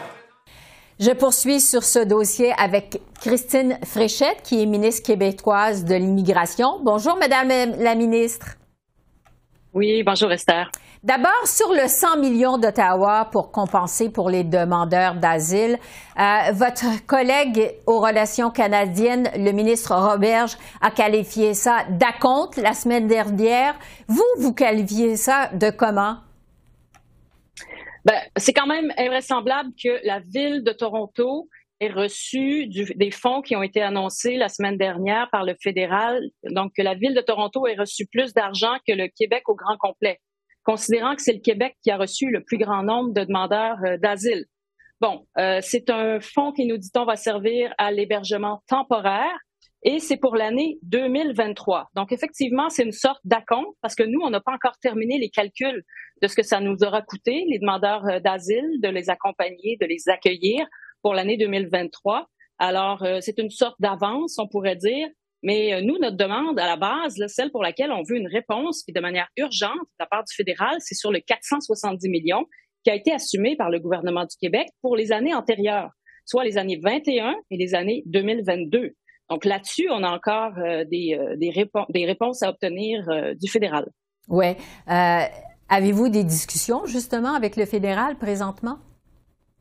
Je 1.01 1.11
poursuis 1.11 1.61
sur 1.61 1.83
ce 1.83 1.99
dossier 2.01 2.53
avec 2.59 3.01
Christine 3.21 3.79
Fréchette, 3.85 4.43
qui 4.45 4.63
est 4.63 4.67
ministre 4.67 5.07
québécoise 5.07 5.85
de 5.85 5.95
l'Immigration. 5.95 6.81
Bonjour, 6.83 7.17
Madame 7.17 7.49
la 7.79 7.95
ministre. 7.95 8.57
Oui, 9.75 10.03
bonjour 10.03 10.31
Esther. 10.31 10.71
D'abord, 11.05 11.47
sur 11.47 11.73
le 11.73 11.89
100 11.89 12.19
millions 12.19 12.59
d'Ottawa 12.59 13.29
pour 13.33 13.51
compenser 13.51 14.11
pour 14.11 14.31
les 14.31 14.45
demandeurs 14.45 15.17
d'asile, 15.17 15.79
euh, 16.17 16.53
votre 16.53 17.05
collègue 17.07 17.75
aux 17.89 17.99
relations 17.99 18.51
canadiennes, 18.51 19.29
le 19.37 19.51
ministre 19.51 19.97
Roberge, 19.97 20.57
a 20.81 20.93
qualifié 20.93 21.55
ça 21.55 21.85
d'acompte 21.91 22.57
la 22.57 22.73
semaine 22.73 23.09
dernière. 23.09 23.77
Vous, 24.07 24.23
vous 24.39 24.55
qualifiez 24.55 25.17
ça 25.17 25.49
de 25.49 25.71
comment? 25.71 26.19
Ben, 28.05 28.21
c'est 28.37 28.53
quand 28.53 28.69
même 28.69 28.93
invraisemblable 28.97 29.71
que 29.83 30.07
la 30.07 30.21
ville 30.21 30.63
de 30.63 30.71
Toronto 30.71 31.49
reçu 31.89 32.69
des 32.69 33.11
fonds 33.11 33.43
qui 33.43 33.57
ont 33.57 33.63
été 33.63 33.83
annoncés 33.83 34.37
la 34.37 34.49
semaine 34.49 34.77
dernière 34.77 35.29
par 35.31 35.45
le 35.45 35.55
fédéral. 35.61 36.23
Donc, 36.45 36.73
que 36.77 36.83
la 36.83 36.95
ville 36.95 37.15
de 37.15 37.21
Toronto 37.21 37.67
ait 37.67 37.77
reçu 37.77 38.07
plus 38.07 38.33
d'argent 38.35 38.75
que 38.87 38.93
le 38.93 39.09
Québec 39.09 39.49
au 39.49 39.55
grand 39.55 39.77
complet, 39.79 40.21
considérant 40.65 41.15
que 41.17 41.23
c'est 41.23 41.33
le 41.33 41.41
Québec 41.41 41.77
qui 41.83 41.91
a 41.91 41.97
reçu 41.97 42.31
le 42.31 42.43
plus 42.43 42.59
grand 42.59 42.83
nombre 42.83 43.13
de 43.13 43.25
demandeurs 43.25 43.79
euh, 43.85 43.97
d'asile. 43.97 44.47
Bon, 45.01 45.27
euh, 45.39 45.59
c'est 45.63 45.91
un 45.91 46.21
fonds 46.21 46.53
qui, 46.53 46.65
nous 46.65 46.77
dit-on, 46.77 47.05
va 47.05 47.17
servir 47.17 47.75
à 47.79 47.91
l'hébergement 47.91 48.63
temporaire 48.69 49.37
et 49.83 49.99
c'est 49.99 50.17
pour 50.17 50.37
l'année 50.37 50.79
2023. 50.83 51.91
Donc, 51.97 52.13
effectivement, 52.13 52.71
c'est 52.71 52.85
une 52.85 52.93
sorte 52.93 53.21
d'acompte 53.25 53.77
parce 53.81 53.97
que 53.97 54.05
nous, 54.05 54.21
on 54.23 54.31
n'a 54.31 54.41
pas 54.41 54.53
encore 54.53 54.79
terminé 54.81 55.19
les 55.19 55.29
calculs 55.29 55.83
de 56.23 56.29
ce 56.29 56.37
que 56.37 56.45
ça 56.45 56.61
nous 56.61 56.85
aura 56.85 57.03
coûté, 57.03 57.45
les 57.49 57.59
demandeurs 57.59 58.07
euh, 58.07 58.21
d'asile, 58.21 58.81
de 58.81 58.89
les 58.89 59.11
accompagner, 59.11 59.77
de 59.81 59.87
les 59.87 60.09
accueillir 60.09 60.65
pour 61.03 61.15
l'année 61.15 61.37
2023. 61.37 62.29
Alors, 62.59 63.03
euh, 63.03 63.19
c'est 63.21 63.39
une 63.39 63.51
sorte 63.51 63.75
d'avance, 63.81 64.39
on 64.39 64.47
pourrait 64.47 64.77
dire. 64.77 65.09
Mais 65.43 65.75
euh, 65.75 65.81
nous, 65.83 65.99
notre 65.99 66.17
demande 66.17 66.59
à 66.59 66.67
la 66.67 66.77
base, 66.77 67.17
celle 67.29 67.51
pour 67.51 67.63
laquelle 67.63 67.91
on 67.91 68.03
veut 68.03 68.17
une 68.17 68.29
réponse, 68.29 68.83
puis 68.85 68.93
de 68.93 69.01
manière 69.01 69.29
urgente 69.37 69.73
de 69.73 69.99
la 70.01 70.07
part 70.07 70.25
du 70.25 70.35
fédéral, 70.35 70.77
c'est 70.79 70.95
sur 70.95 71.11
le 71.11 71.21
470 71.21 72.09
millions 72.09 72.47
qui 72.85 72.91
a 72.91 72.95
été 72.95 73.13
assumé 73.13 73.57
par 73.57 73.71
le 73.71 73.79
gouvernement 73.79 74.25
du 74.25 74.37
Québec 74.41 74.69
pour 74.81 74.97
les 74.97 75.13
années 75.13 75.35
antérieures, 75.35 75.91
soit 76.25 76.45
les 76.45 76.59
années 76.59 76.81
21 76.83 77.35
et 77.51 77.57
les 77.57 77.75
années 77.75 78.03
2022. 78.07 78.93
Donc 79.31 79.45
là-dessus, 79.45 79.89
on 79.91 80.03
a 80.03 80.11
encore 80.11 80.53
euh, 80.59 80.85
des, 80.85 81.19
des, 81.37 81.53
des, 81.89 82.07
réponses 82.07 82.43
à 82.43 82.51
obtenir 82.51 83.05
du 83.41 83.51
fédéral. 83.51 83.89
Oui. 84.29 84.55
Avez-vous 85.69 86.09
des 86.09 86.23
discussions 86.23 86.87
justement 86.87 87.35
avec 87.35 87.57
le 87.57 87.65
fédéral 87.65 88.17
présentement? 88.17 88.79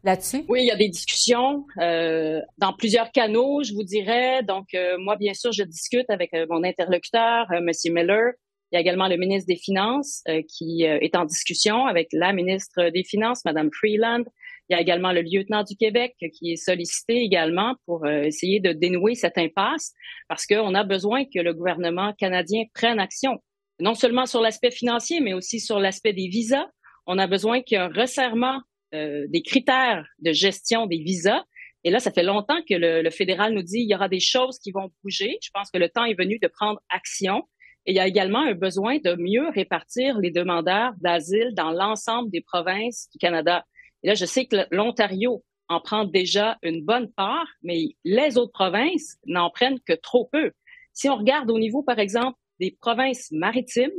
Là-dessus? 0.03 0.43
Oui, 0.47 0.61
il 0.61 0.67
y 0.67 0.71
a 0.71 0.75
des 0.75 0.89
discussions 0.89 1.65
euh, 1.79 2.41
dans 2.57 2.73
plusieurs 2.73 3.11
canaux, 3.11 3.63
je 3.63 3.73
vous 3.73 3.83
dirais. 3.83 4.43
Donc, 4.43 4.73
euh, 4.73 4.97
moi, 4.97 5.15
bien 5.15 5.33
sûr, 5.33 5.51
je 5.51 5.63
discute 5.63 6.09
avec 6.09 6.33
euh, 6.33 6.45
mon 6.49 6.63
interlocuteur, 6.63 7.47
M. 7.51 7.69
Miller. 7.85 8.33
Il 8.71 8.75
y 8.75 8.77
a 8.77 8.81
également 8.81 9.07
le 9.09 9.17
ministre 9.17 9.47
des 9.47 9.57
Finances 9.57 10.23
qui 10.47 10.83
est 10.83 11.13
en 11.17 11.25
discussion 11.25 11.87
avec 11.87 12.07
la 12.13 12.31
ministre 12.31 12.89
des 12.89 13.03
Finances, 13.03 13.43
Mme 13.43 13.69
Freeland. 13.69 14.23
Il 14.69 14.73
y 14.73 14.75
a 14.75 14.79
également 14.79 15.11
le 15.11 15.23
lieutenant 15.23 15.63
du 15.63 15.75
Québec 15.75 16.15
qui 16.17 16.53
est 16.53 16.55
sollicité 16.55 17.17
également 17.17 17.75
pour 17.85 18.07
essayer 18.07 18.61
de 18.61 18.71
dénouer 18.71 19.15
cette 19.15 19.37
impasse 19.37 19.91
parce 20.29 20.45
qu'on 20.45 20.73
a 20.73 20.85
besoin 20.85 21.25
que 21.25 21.41
le 21.41 21.53
gouvernement 21.53 22.13
canadien 22.13 22.63
prenne 22.73 23.01
action, 23.01 23.39
non 23.81 23.93
seulement 23.93 24.25
sur 24.25 24.39
l'aspect 24.39 24.71
financier, 24.71 25.19
mais 25.19 25.33
aussi 25.33 25.59
sur 25.59 25.77
l'aspect 25.77 26.13
des 26.13 26.29
visas. 26.29 26.67
On 27.07 27.17
a 27.17 27.27
besoin 27.27 27.61
qu'il 27.61 27.77
y 27.77 27.81
ait 27.81 27.83
un 27.83 27.89
resserrement 27.89 28.61
euh, 28.93 29.25
des 29.29 29.41
critères 29.41 30.05
de 30.19 30.31
gestion 30.31 30.85
des 30.85 30.97
visas. 30.97 31.43
Et 31.83 31.89
là, 31.89 31.99
ça 31.99 32.11
fait 32.11 32.23
longtemps 32.23 32.61
que 32.67 32.75
le, 32.75 33.09
fédéral 33.09 33.53
nous 33.53 33.63
dit 33.63 33.79
il 33.79 33.89
y 33.89 33.95
aura 33.95 34.09
des 34.09 34.19
choses 34.19 34.59
qui 34.59 34.71
vont 34.71 34.91
bouger. 35.03 35.37
Je 35.41 35.49
pense 35.53 35.71
que 35.71 35.77
le 35.77 35.89
temps 35.89 36.05
est 36.05 36.17
venu 36.17 36.39
de 36.39 36.47
prendre 36.47 36.79
action. 36.89 37.43
Et 37.85 37.93
il 37.93 37.95
y 37.95 37.99
a 37.99 38.07
également 38.07 38.41
un 38.41 38.53
besoin 38.53 38.99
de 38.99 39.15
mieux 39.15 39.49
répartir 39.49 40.19
les 40.19 40.29
demandeurs 40.29 40.93
d'asile 41.01 41.53
dans 41.55 41.71
l'ensemble 41.71 42.29
des 42.29 42.41
provinces 42.41 43.09
du 43.11 43.17
Canada. 43.17 43.65
Et 44.03 44.07
là, 44.07 44.13
je 44.13 44.25
sais 44.25 44.45
que 44.45 44.57
l'Ontario 44.69 45.43
en 45.67 45.79
prend 45.79 46.05
déjà 46.05 46.57
une 46.61 46.83
bonne 46.83 47.11
part, 47.11 47.47
mais 47.63 47.95
les 48.03 48.37
autres 48.37 48.51
provinces 48.51 49.17
n'en 49.25 49.49
prennent 49.49 49.79
que 49.79 49.93
trop 49.93 50.29
peu. 50.31 50.51
Si 50.93 51.09
on 51.09 51.15
regarde 51.15 51.49
au 51.49 51.57
niveau, 51.57 51.81
par 51.81 51.97
exemple, 51.97 52.37
des 52.59 52.77
provinces 52.79 53.31
maritimes, 53.31 53.89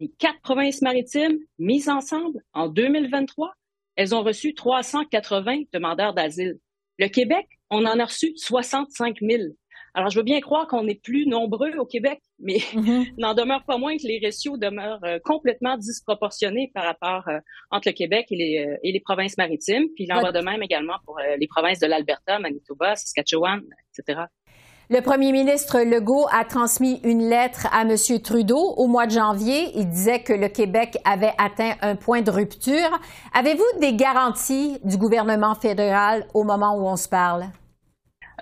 les 0.00 0.10
quatre 0.18 0.40
provinces 0.40 0.82
maritimes 0.82 1.38
mises 1.58 1.88
ensemble 1.88 2.40
en 2.52 2.68
2023, 2.68 3.52
elles 3.96 4.14
ont 4.14 4.22
reçu 4.22 4.54
380 4.54 5.62
demandeurs 5.72 6.14
d'asile. 6.14 6.58
Le 6.98 7.08
Québec, 7.08 7.46
on 7.70 7.84
en 7.86 7.98
a 7.98 8.04
reçu 8.04 8.32
65 8.36 9.18
000. 9.20 9.42
Alors, 9.94 10.08
je 10.08 10.18
veux 10.18 10.24
bien 10.24 10.40
croire 10.40 10.66
qu'on 10.66 10.88
est 10.88 11.02
plus 11.02 11.26
nombreux 11.26 11.72
au 11.76 11.84
Québec, 11.84 12.20
mais 12.38 12.58
mm-hmm. 12.58 13.12
n'en 13.18 13.34
demeure 13.34 13.64
pas 13.64 13.76
moins 13.76 13.96
que 13.96 14.06
les 14.06 14.20
ratios 14.24 14.58
demeurent 14.58 15.04
euh, 15.04 15.18
complètement 15.22 15.76
disproportionnés 15.76 16.70
par 16.74 16.84
rapport 16.84 17.28
euh, 17.28 17.38
entre 17.70 17.88
le 17.88 17.92
Québec 17.92 18.26
et 18.30 18.36
les, 18.36 18.66
euh, 18.66 18.76
et 18.82 18.92
les 18.92 19.00
provinces 19.00 19.36
maritimes. 19.36 19.88
Puis 19.94 20.04
il 20.04 20.12
en 20.12 20.22
va 20.22 20.32
de 20.32 20.40
même 20.40 20.62
également 20.62 20.96
pour 21.04 21.18
les 21.38 21.46
provinces 21.46 21.78
de 21.78 21.86
l'Alberta, 21.86 22.38
Manitoba, 22.38 22.96
Saskatchewan, 22.96 23.62
etc. 23.90 24.22
Le 24.90 25.00
premier 25.00 25.32
ministre 25.32 25.80
Legault 25.80 26.26
a 26.32 26.44
transmis 26.44 27.00
une 27.04 27.28
lettre 27.28 27.66
à 27.72 27.82
M. 27.82 27.96
Trudeau 28.22 28.74
au 28.76 28.88
mois 28.88 29.06
de 29.06 29.12
janvier. 29.12 29.70
Il 29.76 29.88
disait 29.88 30.22
que 30.22 30.32
le 30.32 30.48
Québec 30.48 30.98
avait 31.04 31.32
atteint 31.38 31.76
un 31.80 31.96
point 31.96 32.20
de 32.20 32.30
rupture. 32.30 33.00
Avez-vous 33.32 33.80
des 33.80 33.94
garanties 33.94 34.78
du 34.84 34.98
gouvernement 34.98 35.54
fédéral 35.54 36.26
au 36.34 36.42
moment 36.42 36.76
où 36.76 36.86
on 36.86 36.96
se 36.96 37.08
parle? 37.08 37.44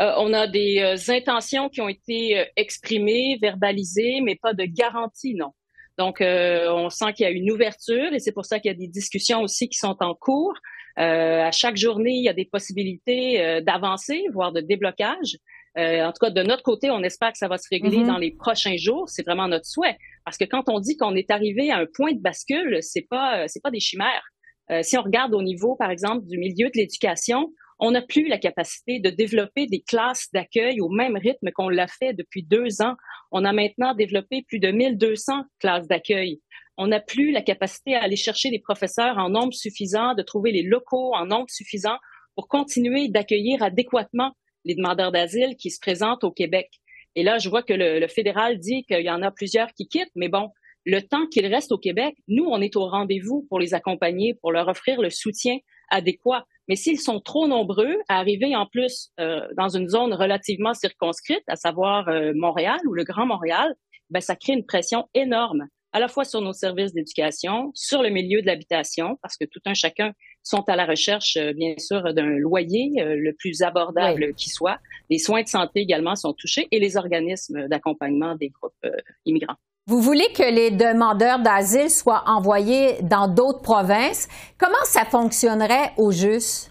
Euh, 0.01 0.13
on 0.17 0.33
a 0.33 0.47
des 0.47 0.81
euh, 0.81 1.13
intentions 1.13 1.69
qui 1.69 1.83
ont 1.83 1.89
été 1.89 2.39
euh, 2.39 2.45
exprimées, 2.57 3.39
verbalisées, 3.41 4.21
mais 4.23 4.35
pas 4.35 4.55
de 4.55 4.65
garanties, 4.65 5.35
non. 5.35 5.53
Donc, 5.99 6.23
on 6.23 6.89
sent 6.89 7.13
qu'il 7.13 7.25
y 7.25 7.27
a 7.27 7.31
une 7.31 7.51
ouverture 7.51 8.15
et 8.15 8.21
c'est 8.21 8.33
pour 8.33 8.47
ça 8.47 8.59
qu'il 8.59 8.71
y 8.71 8.75
a 8.75 8.79
des 8.79 8.89
discussions 8.89 9.43
aussi 9.43 9.69
qui 9.69 9.77
sont 9.77 9.97
en 10.01 10.15
cours. 10.15 10.55
à 10.97 11.53
chaque 11.53 11.77
journée, 11.77 12.13
il 12.13 12.25
y 12.25 12.29
a 12.31 12.33
des 12.33 12.47
possibilités 12.47 13.61
d'avancer, 13.61 14.25
voire 14.33 14.51
de 14.51 14.63
déblocage. 14.63 15.37
Euh, 15.79 16.05
en 16.05 16.13
tout 16.13 16.19
cas, 16.21 16.31
de 16.31 16.43
notre 16.43 16.63
côté, 16.63 16.91
on 16.91 17.03
espère 17.03 17.33
que 17.33 17.39
ça 17.39 17.49
va 17.49 17.57
se 17.57 17.69
régler 17.71 17.99
mm-hmm. 17.99 18.07
dans 18.07 18.19
les 18.19 18.33
prochains 18.33 18.77
jours. 18.77 19.09
C'est 19.09 19.25
vraiment 19.25 19.49
notre 19.49 19.67
souhait. 19.67 19.97
Parce 20.25 20.37
que 20.37 20.45
quand 20.45 20.69
on 20.69 20.81
dit 20.81 20.97
qu'on 20.97 21.15
est 21.15 21.31
arrivé 21.31 21.71
à 21.71 21.79
un 21.79 21.87
point 21.87 22.13
de 22.13 22.21
bascule, 22.21 22.79
c'est 22.81 23.07
pas, 23.09 23.43
euh, 23.43 23.45
c'est 23.47 23.63
pas 23.63 23.71
des 23.71 23.81
chimères. 23.81 24.25
Euh, 24.71 24.83
si 24.83 24.99
on 24.99 25.03
regarde 25.03 25.35
au 25.35 25.43
niveau, 25.43 25.77
par 25.77 25.91
exemple, 25.91 26.27
du 26.27 26.39
milieu 26.39 26.67
de 26.67 26.77
l'éducation, 26.77 27.53
on 27.79 27.93
n'a 27.93 28.03
plus 28.03 28.29
la 28.29 28.39
capacité 28.39 29.01
de 29.01 29.11
développer 29.11 29.67
des 29.67 29.81
classes 29.81 30.29
d'accueil 30.35 30.81
au 30.81 30.89
même 30.89 31.17
rythme 31.17 31.51
qu'on 31.55 31.69
l'a 31.69 31.87
fait 31.87 32.13
depuis 32.13 32.43
deux 32.43 32.83
ans. 32.83 32.95
On 33.33 33.45
a 33.45 33.53
maintenant 33.53 33.95
développé 33.95 34.45
plus 34.47 34.59
de 34.59 34.71
1200 34.71 35.45
classes 35.61 35.89
d'accueil. 35.89 36.41
On 36.77 36.89
n'a 36.89 37.01
plus 37.01 37.31
la 37.31 37.43
capacité 37.43 37.95
à 37.95 38.03
aller 38.03 38.17
chercher 38.17 38.51
des 38.51 38.59
professeurs 38.59 39.19
en 39.19 39.31
nombre 39.31 39.55
suffisant, 39.55 40.15
de 40.15 40.23
trouver 40.23 40.53
les 40.53 40.63
locaux 40.63 41.15
en 41.15 41.27
nombre 41.27 41.49
suffisant 41.49 41.97
pour 42.35 42.49
continuer 42.49 43.09
d'accueillir 43.09 43.63
adéquatement 43.63 44.33
les 44.65 44.75
demandeurs 44.75 45.13
d'asile 45.13 45.57
qui 45.57 45.71
se 45.71 45.81
présentent 45.81 46.25
au 46.25 46.31
Québec. 46.31 46.71
Et 47.17 47.23
là, 47.23 47.39
je 47.39 47.49
vois 47.49 47.63
que 47.63 47.73
le, 47.73 48.07
fédéral 48.09 48.59
dit 48.59 48.85
qu'il 48.85 49.03
y 49.03 49.11
en 49.11 49.23
a 49.23 49.31
plusieurs 49.31 49.73
qui 49.73 49.89
quittent, 49.89 50.13
mais 50.15 50.29
bon, 50.29 50.51
le 50.87 51.01
temps 51.01 51.27
qu'ils 51.27 51.47
restent 51.47 51.73
au 51.73 51.79
Québec, 51.79 52.15
nous, 52.29 52.45
on 52.45 52.61
est 52.61 52.77
au 52.77 52.87
rendez-vous 52.87 53.47
pour 53.49 53.59
les 53.59 53.75
accompagner, 53.75 54.35
pour 54.35 54.53
leur 54.53 54.69
offrir 54.69 55.01
le 55.01 55.11
soutien 55.11 55.59
adéquat. 55.91 56.47
Mais 56.69 56.77
s'ils 56.77 57.01
sont 57.01 57.21
trop 57.21 57.49
nombreux 57.49 57.97
à 58.09 58.19
arriver 58.19 58.55
en 58.55 58.67
plus 58.67 59.11
euh, 59.19 59.41
dans 59.57 59.69
une 59.69 59.89
zone 59.89 60.15
relativement 60.15 60.73
circonscrite, 60.73 61.43
à 61.49 61.57
savoir 61.57 62.09
euh, 62.09 62.33
Montréal 62.35 62.79
ou 62.87 62.93
le 62.93 63.05
Grand 63.05 63.27
Montréal, 63.27 63.75
ben 64.11 64.21
ça 64.21 64.37
crée 64.37 64.53
une 64.53 64.65
pression 64.65 65.09
énorme 65.15 65.67
à 65.93 66.01
la 66.01 66.09
fois 66.09 66.25
sur 66.25 66.41
nos 66.41 66.53
services 66.53 66.93
d'éducation, 66.93 67.73
sur 67.75 68.03
le 68.03 68.11
milieu 68.11 68.43
de 68.43 68.47
l'habitation, 68.47 69.19
parce 69.23 69.37
que 69.37 69.45
tout 69.45 69.61
un 69.67 69.75
chacun 69.75 70.13
sont 70.43 70.63
à 70.69 70.77
la 70.77 70.87
recherche, 70.87 71.37
euh, 71.37 71.53
bien 71.53 71.75
sûr, 71.79 72.15
d'un 72.15 72.27
loyer 72.27 72.93
euh, 73.01 73.17
le 73.17 73.33
plus 73.35 73.63
abordable 73.63 74.35
qui 74.35 74.49
soit. 74.49 74.79
Les 75.11 75.19
soins 75.19 75.43
de 75.43 75.49
santé 75.49 75.81
également 75.81 76.17
sont 76.17 76.33
touchés 76.33 76.69
et 76.71 76.79
les 76.79 76.97
organismes 76.97 77.69
d'accompagnement 77.69 78.37
des 78.37 78.49
groupes 78.49 78.73
euh, 78.85 78.91
immigrants. 79.27 79.57
Vous 79.87 80.01
voulez 80.01 80.27
que 80.35 80.43
les 80.43 80.71
demandeurs 80.71 81.41
d'asile 81.41 81.91
soient 81.91 82.23
envoyés 82.27 83.03
dans 83.03 83.27
d'autres 83.27 83.63
provinces. 83.63 84.29
Comment 84.57 84.85
ça 84.85 85.05
fonctionnerait 85.05 85.93
au 85.97 86.13
juste? 86.13 86.71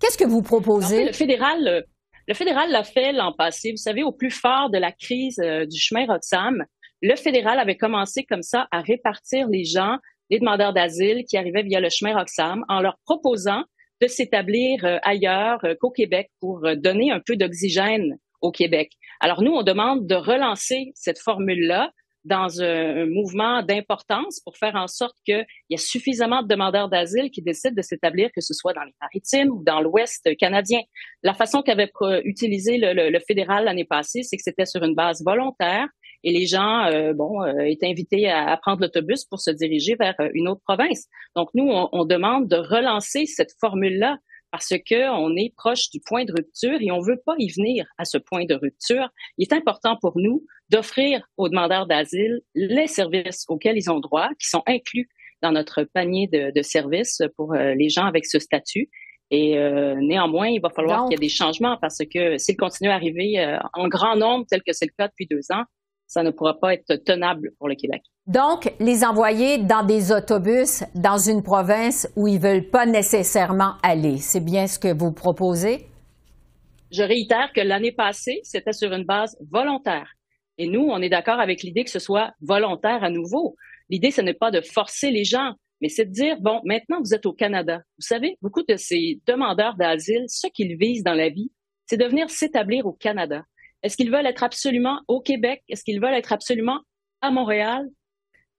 Qu'est-ce 0.00 0.18
que 0.18 0.24
vous 0.24 0.42
proposez? 0.42 1.04
le 1.04 1.12
fédéral, 1.12 1.84
le 2.26 2.34
fédéral 2.34 2.70
l'a 2.70 2.82
fait 2.82 3.12
l'an 3.12 3.32
passé. 3.32 3.70
Vous 3.70 3.76
savez, 3.76 4.02
au 4.02 4.10
plus 4.10 4.32
fort 4.32 4.68
de 4.70 4.78
la 4.78 4.90
crise 4.90 5.36
du 5.36 5.78
chemin 5.78 6.06
Roxham, 6.06 6.64
le 7.06 7.14
fédéral 7.16 7.58
avait 7.60 7.76
commencé 7.76 8.24
comme 8.24 8.42
ça 8.42 8.66
à 8.72 8.80
répartir 8.80 9.48
les 9.48 9.64
gens 9.64 9.98
les 10.28 10.40
demandeurs 10.40 10.72
d'asile 10.72 11.24
qui 11.24 11.36
arrivaient 11.36 11.62
via 11.62 11.78
le 11.78 11.88
chemin 11.88 12.18
Roxham 12.18 12.64
en 12.68 12.80
leur 12.80 12.98
proposant 13.04 13.62
de 14.02 14.08
s'établir 14.08 14.84
euh, 14.84 14.98
ailleurs 15.02 15.64
euh, 15.64 15.74
qu'au 15.80 15.90
Québec 15.90 16.30
pour 16.40 16.66
euh, 16.66 16.74
donner 16.74 17.12
un 17.12 17.20
peu 17.24 17.36
d'oxygène 17.36 18.18
au 18.40 18.50
Québec. 18.50 18.90
Alors 19.20 19.40
nous, 19.40 19.52
on 19.52 19.62
demande 19.62 20.06
de 20.06 20.16
relancer 20.16 20.90
cette 20.94 21.20
formule-là 21.20 21.92
dans 22.24 22.60
un, 22.60 23.06
mouvement 23.06 23.62
d'importance 23.62 24.40
pour 24.40 24.56
faire 24.56 24.74
en 24.74 24.88
sorte 24.88 25.14
qu'il 25.24 25.46
y 25.70 25.74
ait 25.74 25.78
suffisamment 25.78 26.42
de 26.42 26.48
demandeurs 26.48 26.88
d'asile 26.88 27.30
qui 27.30 27.40
décident 27.40 27.74
de 27.74 27.82
s'établir, 27.82 28.30
que 28.34 28.40
ce 28.40 28.52
soit 28.52 28.72
dans 28.72 28.82
les 28.82 28.94
maritimes 29.00 29.52
ou 29.52 29.62
dans 29.62 29.80
l'Ouest 29.80 30.36
canadien. 30.36 30.80
La 31.22 31.34
façon 31.34 31.62
qu'avait 31.62 31.90
utilisé 32.24 32.78
le, 32.78 33.10
le 33.10 33.20
fédéral 33.20 33.64
l'année 33.64 33.84
passée, 33.84 34.24
c'est 34.24 34.36
que 34.36 34.42
c'était 34.42 34.66
sur 34.66 34.82
une 34.82 34.96
base 34.96 35.22
volontaire 35.24 35.86
et 36.26 36.32
les 36.32 36.46
gens, 36.46 36.84
euh, 36.86 37.12
bon, 37.12 37.40
euh, 37.44 37.60
étaient 37.60 37.86
invités 37.86 38.28
à, 38.28 38.56
prendre 38.56 38.82
l'autobus 38.82 39.24
pour 39.24 39.40
se 39.40 39.52
diriger 39.52 39.94
vers 39.94 40.16
euh, 40.20 40.28
une 40.34 40.48
autre 40.48 40.60
province. 40.66 41.06
Donc 41.36 41.50
nous, 41.54 41.68
on, 41.70 42.04
demande 42.04 42.48
de 42.48 42.56
relancer 42.56 43.26
cette 43.26 43.52
formule-là 43.60 44.18
parce 44.50 44.70
que 44.70 45.08
on 45.10 45.36
est 45.36 45.54
proche 45.56 45.88
du 45.90 46.00
point 46.00 46.24
de 46.24 46.32
rupture 46.32 46.78
et 46.80 46.90
on 46.90 47.00
veut 47.00 47.20
pas 47.24 47.34
y 47.38 47.48
venir 47.48 47.86
à 47.96 48.04
ce 48.04 48.18
point 48.18 48.44
de 48.44 48.54
rupture. 48.54 49.08
Il 49.38 49.46
est 49.46 49.52
important 49.52 49.96
pour 50.00 50.14
nous 50.16 50.44
d'offrir 50.68 51.24
aux 51.36 51.48
demandeurs 51.48 51.86
d'asile 51.86 52.40
les 52.56 52.88
services 52.88 53.44
auxquels 53.46 53.76
ils 53.76 53.88
ont 53.88 54.00
droit, 54.00 54.28
qui 54.40 54.48
sont 54.48 54.64
inclus 54.66 55.08
dans 55.42 55.52
notre 55.52 55.84
panier 55.84 56.26
de, 56.26 56.50
de 56.52 56.62
services 56.62 57.22
pour 57.36 57.54
les 57.54 57.88
gens 57.88 58.06
avec 58.06 58.26
ce 58.26 58.40
statut. 58.40 58.88
Et 59.30 59.58
euh, 59.58 59.96
néanmoins, 59.96 60.48
il 60.48 60.60
va 60.60 60.70
falloir 60.70 61.04
qu'il 61.04 61.12
y 61.12 61.14
ait 61.14 61.28
des 61.28 61.28
changements 61.28 61.76
parce 61.80 61.98
que 61.98 62.38
s'il 62.38 62.56
continue 62.56 62.90
à 62.90 62.94
arriver 62.94 63.38
euh, 63.38 63.58
en 63.74 63.88
grand 63.88 64.16
nombre, 64.16 64.46
tel 64.48 64.62
que 64.62 64.72
c'est 64.72 64.86
le 64.86 64.92
cas 64.96 65.08
depuis 65.08 65.26
deux 65.26 65.50
ans, 65.50 65.64
ça 66.06 66.22
ne 66.22 66.30
pourra 66.30 66.58
pas 66.58 66.74
être 66.74 66.96
tenable 67.04 67.52
pour 67.58 67.68
le 67.68 67.74
Québec. 67.74 68.02
Donc, 68.26 68.72
les 68.80 69.04
envoyer 69.04 69.58
dans 69.58 69.84
des 69.84 70.12
autobus 70.12 70.84
dans 70.94 71.18
une 71.18 71.42
province 71.42 72.08
où 72.16 72.26
ils 72.28 72.40
veulent 72.40 72.68
pas 72.68 72.86
nécessairement 72.86 73.74
aller, 73.82 74.18
c'est 74.18 74.44
bien 74.44 74.66
ce 74.66 74.78
que 74.78 74.92
vous 74.92 75.12
proposez? 75.12 75.86
Je 76.90 77.02
réitère 77.02 77.52
que 77.54 77.60
l'année 77.60 77.92
passée, 77.92 78.40
c'était 78.42 78.72
sur 78.72 78.92
une 78.92 79.04
base 79.04 79.36
volontaire. 79.50 80.12
Et 80.58 80.68
nous, 80.68 80.88
on 80.90 81.02
est 81.02 81.08
d'accord 81.08 81.40
avec 81.40 81.62
l'idée 81.62 81.84
que 81.84 81.90
ce 81.90 81.98
soit 81.98 82.32
volontaire 82.40 83.04
à 83.04 83.10
nouveau. 83.10 83.56
L'idée, 83.90 84.10
ce 84.10 84.20
n'est 84.20 84.34
pas 84.34 84.50
de 84.50 84.60
forcer 84.60 85.10
les 85.10 85.24
gens, 85.24 85.52
mais 85.80 85.88
c'est 85.88 86.06
de 86.06 86.12
dire, 86.12 86.40
bon, 86.40 86.60
maintenant 86.64 87.00
vous 87.00 87.14
êtes 87.14 87.26
au 87.26 87.32
Canada. 87.32 87.78
Vous 87.98 88.06
savez, 88.06 88.38
beaucoup 88.40 88.62
de 88.62 88.76
ces 88.76 89.20
demandeurs 89.26 89.76
d'asile, 89.76 90.24
ce 90.28 90.46
qu'ils 90.48 90.76
visent 90.76 91.04
dans 91.04 91.14
la 91.14 91.28
vie, 91.28 91.50
c'est 91.86 91.96
de 91.96 92.06
venir 92.06 92.30
s'établir 92.30 92.86
au 92.86 92.92
Canada. 92.92 93.42
Est-ce 93.82 93.96
qu'ils 93.96 94.10
veulent 94.10 94.26
être 94.26 94.42
absolument 94.42 95.00
au 95.08 95.20
Québec? 95.20 95.62
Est-ce 95.68 95.84
qu'ils 95.84 96.00
veulent 96.00 96.14
être 96.14 96.32
absolument 96.32 96.80
à 97.20 97.30
Montréal? 97.30 97.88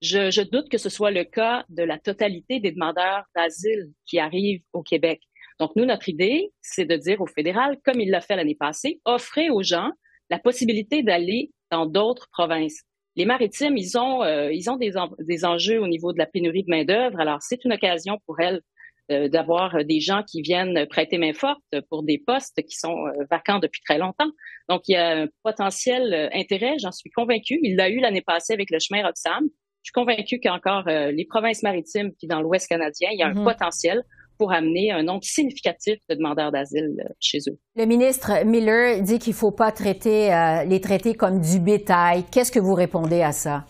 Je, 0.01 0.43
doute 0.43 0.69
que 0.69 0.77
ce 0.77 0.89
soit 0.89 1.11
le 1.11 1.23
cas 1.23 1.65
de 1.69 1.83
la 1.83 1.97
totalité 1.97 2.59
des 2.59 2.71
demandeurs 2.71 3.23
d'asile 3.35 3.91
qui 4.05 4.19
arrivent 4.19 4.61
au 4.73 4.83
Québec. 4.83 5.21
Donc, 5.59 5.71
nous, 5.75 5.85
notre 5.85 6.07
idée, 6.07 6.51
c'est 6.61 6.85
de 6.85 6.95
dire 6.95 7.19
au 7.19 7.25
fédéral, 7.25 7.77
comme 7.83 7.99
il 7.99 8.11
l'a 8.11 8.21
fait 8.21 8.35
l'année 8.35 8.55
passée, 8.55 9.01
offrez 9.05 9.49
aux 9.49 9.63
gens 9.63 9.91
la 10.29 10.37
possibilité 10.37 11.01
d'aller 11.01 11.51
dans 11.71 11.87
d'autres 11.87 12.27
provinces 12.31 12.83
les 13.17 13.25
maritimes, 13.25 13.75
ils 13.75 13.97
ont, 13.97 14.23
euh, 14.23 14.53
ils 14.53 14.69
ont 14.69 14.77
des, 14.77 14.93
des, 15.19 15.43
enjeux 15.43 15.81
au 15.81 15.87
niveau 15.87 16.13
de 16.13 16.19
la 16.19 16.27
pénurie 16.27 16.63
de 16.63 16.69
main-d'œuvre. 16.69 17.19
Alors, 17.19 17.41
c'est 17.41 17.65
une 17.65 17.73
occasion 17.73 18.19
pour 18.27 18.39
elles 18.39 18.61
d'avoir 19.09 19.83
des 19.85 19.99
gens 19.99 20.23
qui 20.23 20.41
viennent 20.41 20.85
prêter 20.87 21.17
main 21.17 21.33
forte 21.33 21.63
pour 21.89 22.03
des 22.03 22.21
postes 22.25 22.61
qui 22.63 22.75
sont 22.75 23.07
euh, 23.07 23.25
vacants 23.29 23.59
depuis 23.59 23.81
très 23.85 23.97
longtemps. 23.97 24.31
Donc, 24.69 24.81
il 24.87 24.93
y 24.93 24.95
a 24.95 25.21
un 25.21 25.27
potentiel 25.43 26.29
intérêt, 26.33 26.75
j'en 26.79 26.91
suis 26.91 27.09
convaincue. 27.11 27.59
Il 27.63 27.75
l'a 27.75 27.89
eu 27.89 27.99
l'année 27.99 28.21
passée 28.21 28.53
avec 28.53 28.69
le 28.71 28.79
chemin 28.79 29.03
Roxham. 29.03 29.45
Je 29.83 29.91
suis 29.91 29.93
convaincue 29.93 30.39
qu'encore 30.41 30.83
les 30.85 31.25
provinces 31.25 31.63
maritimes 31.63 32.11
puis 32.17 32.27
dans 32.27 32.41
l'Ouest 32.41 32.67
canadien, 32.67 33.09
il 33.13 33.19
y 33.19 33.23
a 33.23 33.27
un 33.27 33.33
mm-hmm. 33.33 33.43
potentiel 33.45 34.03
pour 34.37 34.53
amener 34.53 34.91
un 34.91 35.03
nombre 35.03 35.23
significatif 35.23 35.97
de 36.09 36.15
demandeurs 36.15 36.51
d'asile 36.51 36.95
euh, 36.99 37.09
chez 37.19 37.39
eux. 37.49 37.57
Le 37.75 37.85
ministre 37.85 38.45
Miller 38.45 39.01
dit 39.01 39.19
qu'il 39.19 39.33
ne 39.33 39.37
faut 39.37 39.51
pas 39.51 39.71
traiter 39.71 40.33
euh, 40.33 40.63
les 40.63 40.79
traités 40.79 41.15
comme 41.15 41.41
du 41.41 41.59
bétail. 41.59 42.23
Qu'est-ce 42.31 42.51
que 42.51 42.59
vous 42.59 42.73
répondez 42.73 43.21
à 43.21 43.31
ça? 43.31 43.65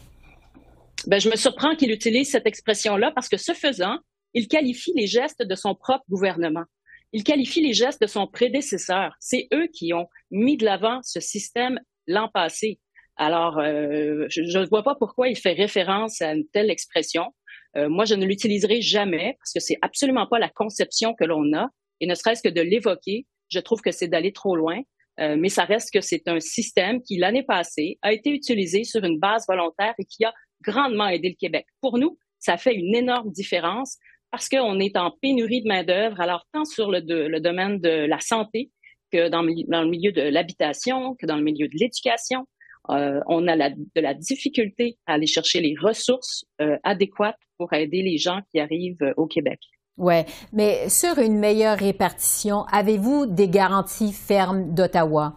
Ben, 1.05 1.19
je 1.19 1.29
me 1.29 1.35
surprends 1.35 1.75
qu'il 1.75 1.91
utilise 1.91 2.31
cette 2.31 2.47
expression-là 2.47 3.11
parce 3.13 3.29
que 3.29 3.37
ce 3.37 3.53
faisant, 3.53 3.97
il 4.33 4.47
qualifie 4.47 4.93
les 4.95 5.07
gestes 5.07 5.43
de 5.43 5.55
son 5.55 5.75
propre 5.75 6.05
gouvernement. 6.09 6.65
Il 7.13 7.23
qualifie 7.23 7.61
les 7.61 7.73
gestes 7.73 8.01
de 8.01 8.07
son 8.07 8.27
prédécesseur. 8.27 9.15
C'est 9.19 9.47
eux 9.53 9.67
qui 9.67 9.93
ont 9.93 10.07
mis 10.31 10.57
de 10.57 10.65
l'avant 10.65 10.99
ce 11.03 11.19
système 11.19 11.79
l'an 12.05 12.29
passé. 12.33 12.79
Alors, 13.15 13.57
euh, 13.59 14.25
je 14.29 14.59
ne 14.59 14.65
vois 14.65 14.83
pas 14.83 14.95
pourquoi 14.95 15.27
il 15.29 15.37
fait 15.37 15.53
référence 15.53 16.21
à 16.21 16.33
une 16.33 16.47
telle 16.49 16.69
expression. 16.69 17.33
Euh, 17.75 17.89
moi, 17.89 18.05
je 18.05 18.15
ne 18.15 18.25
l'utiliserai 18.25 18.81
jamais 18.81 19.35
parce 19.39 19.53
que 19.53 19.59
c'est 19.59 19.77
absolument 19.81 20.27
pas 20.27 20.39
la 20.39 20.49
conception 20.49 21.13
que 21.13 21.23
l'on 21.23 21.53
a. 21.53 21.69
Et 21.99 22.05
ne 22.05 22.13
serait-ce 22.13 22.43
que 22.43 22.53
de 22.53 22.61
l'évoquer, 22.61 23.25
je 23.49 23.59
trouve 23.59 23.81
que 23.81 23.91
c'est 23.91 24.07
d'aller 24.07 24.33
trop 24.33 24.55
loin. 24.55 24.81
Euh, 25.19 25.35
mais 25.37 25.49
ça 25.49 25.63
reste 25.63 25.91
que 25.91 26.01
c'est 26.01 26.27
un 26.27 26.39
système 26.39 27.01
qui, 27.01 27.17
l'année 27.17 27.43
passée, 27.43 27.97
a 28.03 28.13
été 28.13 28.29
utilisé 28.29 28.83
sur 28.83 29.03
une 29.03 29.17
base 29.17 29.45
volontaire 29.47 29.95
et 29.97 30.05
qui 30.05 30.23
a 30.25 30.33
grandement 30.61 31.07
aidé 31.07 31.29
le 31.29 31.35
Québec. 31.35 31.65
Pour 31.81 31.97
nous, 31.97 32.19
ça 32.39 32.57
fait 32.57 32.75
une 32.75 32.95
énorme 32.95 33.31
différence 33.31 33.97
parce 34.31 34.49
qu'on 34.49 34.79
est 34.79 34.97
en 34.97 35.11
pénurie 35.21 35.61
de 35.61 35.67
main-d'œuvre, 35.67 36.19
alors 36.19 36.45
tant 36.53 36.65
sur 36.65 36.91
le, 36.91 36.99
le, 36.99 37.39
domaine 37.39 37.79
de 37.79 38.05
la 38.05 38.19
santé 38.19 38.71
que 39.11 39.29
dans, 39.29 39.43
dans 39.67 39.81
le 39.83 39.89
milieu 39.89 40.11
de 40.11 40.21
l'habitation, 40.21 41.15
que 41.15 41.25
dans 41.25 41.37
le 41.37 41.43
milieu 41.43 41.67
de 41.67 41.75
l'éducation. 41.77 42.45
Euh, 42.89 43.19
on 43.27 43.47
a 43.47 43.55
la, 43.55 43.69
de 43.69 44.01
la 44.01 44.13
difficulté 44.13 44.97
à 45.07 45.13
aller 45.13 45.27
chercher 45.27 45.59
les 45.59 45.75
ressources 45.81 46.45
euh, 46.61 46.77
adéquates 46.83 47.39
pour 47.57 47.73
aider 47.73 48.01
les 48.01 48.17
gens 48.17 48.39
qui 48.49 48.59
arrivent 48.59 49.01
euh, 49.01 49.13
au 49.17 49.27
Québec. 49.27 49.59
Ouais, 49.97 50.25
mais 50.53 50.87
sur 50.89 51.17
une 51.17 51.37
meilleure 51.37 51.77
répartition, 51.77 52.63
avez-vous 52.71 53.25
des 53.25 53.49
garanties 53.49 54.13
fermes 54.13 54.73
d'Ottawa 54.73 55.33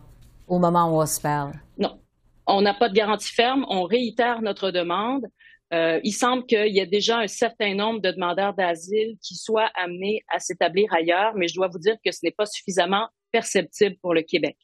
au 0.46 0.58
moment 0.58 0.94
où 0.94 1.00
on 1.00 1.06
se 1.06 1.20
parle? 1.20 1.52
Non, 1.78 1.98
on 2.46 2.60
n'a 2.60 2.74
pas 2.74 2.88
de 2.88 2.94
garantie 2.94 3.32
ferme. 3.32 3.64
On 3.68 3.84
réitère 3.84 4.42
notre 4.42 4.70
demande. 4.70 5.24
Euh, 5.72 6.00
il 6.02 6.12
semble 6.12 6.46
qu'il 6.46 6.74
y 6.74 6.80
ait 6.80 6.86
déjà 6.86 7.18
un 7.18 7.28
certain 7.28 7.74
nombre 7.74 8.00
de 8.00 8.10
demandeurs 8.10 8.54
d'asile 8.54 9.16
qui 9.22 9.36
soient 9.36 9.70
amenés 9.74 10.22
à 10.28 10.40
s'établir 10.40 10.92
ailleurs, 10.92 11.34
mais 11.36 11.46
je 11.46 11.54
dois 11.54 11.68
vous 11.68 11.78
dire 11.78 11.96
que 12.04 12.10
ce 12.10 12.20
n'est 12.24 12.32
pas 12.32 12.46
suffisamment 12.46 13.08
perceptible 13.30 13.96
pour 14.02 14.14
le 14.14 14.22
Québec 14.22 14.56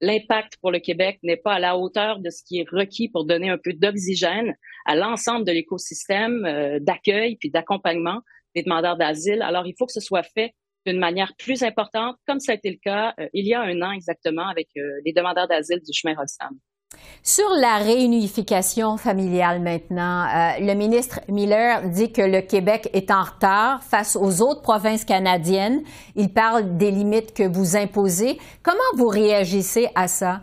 l'impact 0.00 0.56
pour 0.60 0.70
le 0.70 0.78
Québec 0.78 1.18
n'est 1.22 1.36
pas 1.36 1.54
à 1.54 1.58
la 1.58 1.76
hauteur 1.76 2.20
de 2.20 2.30
ce 2.30 2.42
qui 2.42 2.60
est 2.60 2.68
requis 2.68 3.08
pour 3.08 3.24
donner 3.24 3.50
un 3.50 3.58
peu 3.58 3.72
d'oxygène 3.72 4.54
à 4.86 4.96
l'ensemble 4.96 5.44
de 5.44 5.52
l'écosystème 5.52 6.44
euh, 6.46 6.78
d'accueil 6.80 7.36
puis 7.36 7.50
d'accompagnement 7.50 8.20
des 8.54 8.62
demandeurs 8.62 8.96
d'asile. 8.96 9.42
Alors, 9.42 9.66
il 9.66 9.74
faut 9.78 9.86
que 9.86 9.92
ce 9.92 10.00
soit 10.00 10.22
fait 10.22 10.54
d'une 10.86 10.98
manière 10.98 11.34
plus 11.36 11.62
importante, 11.62 12.16
comme 12.26 12.40
ça 12.40 12.52
a 12.52 12.54
été 12.54 12.70
le 12.70 12.78
cas 12.82 13.14
euh, 13.20 13.28
il 13.34 13.46
y 13.46 13.54
a 13.54 13.60
un 13.60 13.82
an 13.82 13.92
exactement 13.92 14.48
avec 14.48 14.68
les 14.74 15.12
demandeurs 15.12 15.46
d'asile 15.46 15.80
du 15.86 15.92
chemin 15.92 16.14
Roxham. 16.14 16.58
Sur 17.22 17.48
la 17.50 17.76
réunification 17.76 18.96
familiale 18.96 19.60
maintenant, 19.60 20.24
euh, 20.24 20.58
le 20.58 20.74
ministre 20.74 21.20
Miller 21.28 21.88
dit 21.90 22.12
que 22.12 22.22
le 22.22 22.40
Québec 22.40 22.88
est 22.94 23.10
en 23.10 23.22
retard 23.22 23.84
face 23.84 24.16
aux 24.16 24.40
autres 24.40 24.62
provinces 24.62 25.04
canadiennes. 25.04 25.82
Il 26.16 26.32
parle 26.32 26.78
des 26.78 26.90
limites 26.90 27.34
que 27.34 27.46
vous 27.46 27.76
imposez. 27.76 28.38
Comment 28.62 28.78
vous 28.96 29.08
réagissez 29.08 29.88
à 29.94 30.08
ça? 30.08 30.40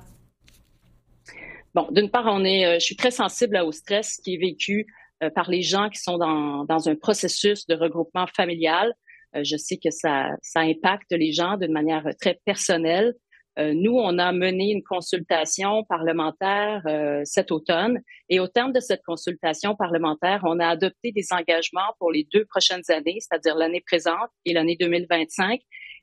Bon, 1.74 1.88
d'une 1.92 2.10
part, 2.10 2.26
on 2.28 2.46
est, 2.46 2.66
euh, 2.66 2.74
je 2.76 2.86
suis 2.86 2.96
très 2.96 3.12
sensible 3.12 3.58
au 3.58 3.72
stress 3.72 4.18
qui 4.18 4.36
est 4.36 4.38
vécu 4.38 4.86
euh, 5.24 5.32
par 5.32 5.50
les 5.50 5.64
gens 5.64 5.90
qui 5.90 6.00
sont 6.00 6.18
dans, 6.18 6.64
dans 6.66 6.88
un 6.88 6.96
processus 6.96 7.66
de 7.66 7.76
regroupement 7.76 8.28
familial. 8.36 8.94
je 9.34 9.58
sais 9.58 9.78
que 9.78 9.92
ça, 9.92 10.30
ça 10.42 10.62
impacte 10.62 11.12
les 11.12 11.32
gens 11.32 11.58
d'une 11.58 11.74
manière 11.74 12.08
très 12.20 12.40
personnelle. 12.46 13.14
Euh, 13.58 13.74
nous, 13.74 13.98
on 13.98 14.20
a 14.20 14.32
mené 14.32 14.72
une 14.72 14.84
consultation 14.84 15.84
parlementaire 15.86 16.84
euh, 16.86 17.22
cet 17.24 17.52
automne 17.52 18.02
et 18.30 18.40
au 18.40 18.48
terme 18.48 18.72
de 18.72 18.80
cette 18.80 19.02
consultation 19.04 19.76
parlementaire, 19.76 20.42
on 20.44 20.60
a 20.60 20.68
adopté 20.68 21.12
des 21.12 21.26
engagements 21.32 21.96
pour 21.98 22.12
les 22.12 22.28
deux 22.32 22.46
prochaines 22.46 22.84
années, 22.90 23.18
c'est-à-dire 23.20 23.56
l'année 23.56 23.82
présente 23.82 24.30
et 24.46 24.54
l'année 24.54 24.78
2025. 24.80 25.60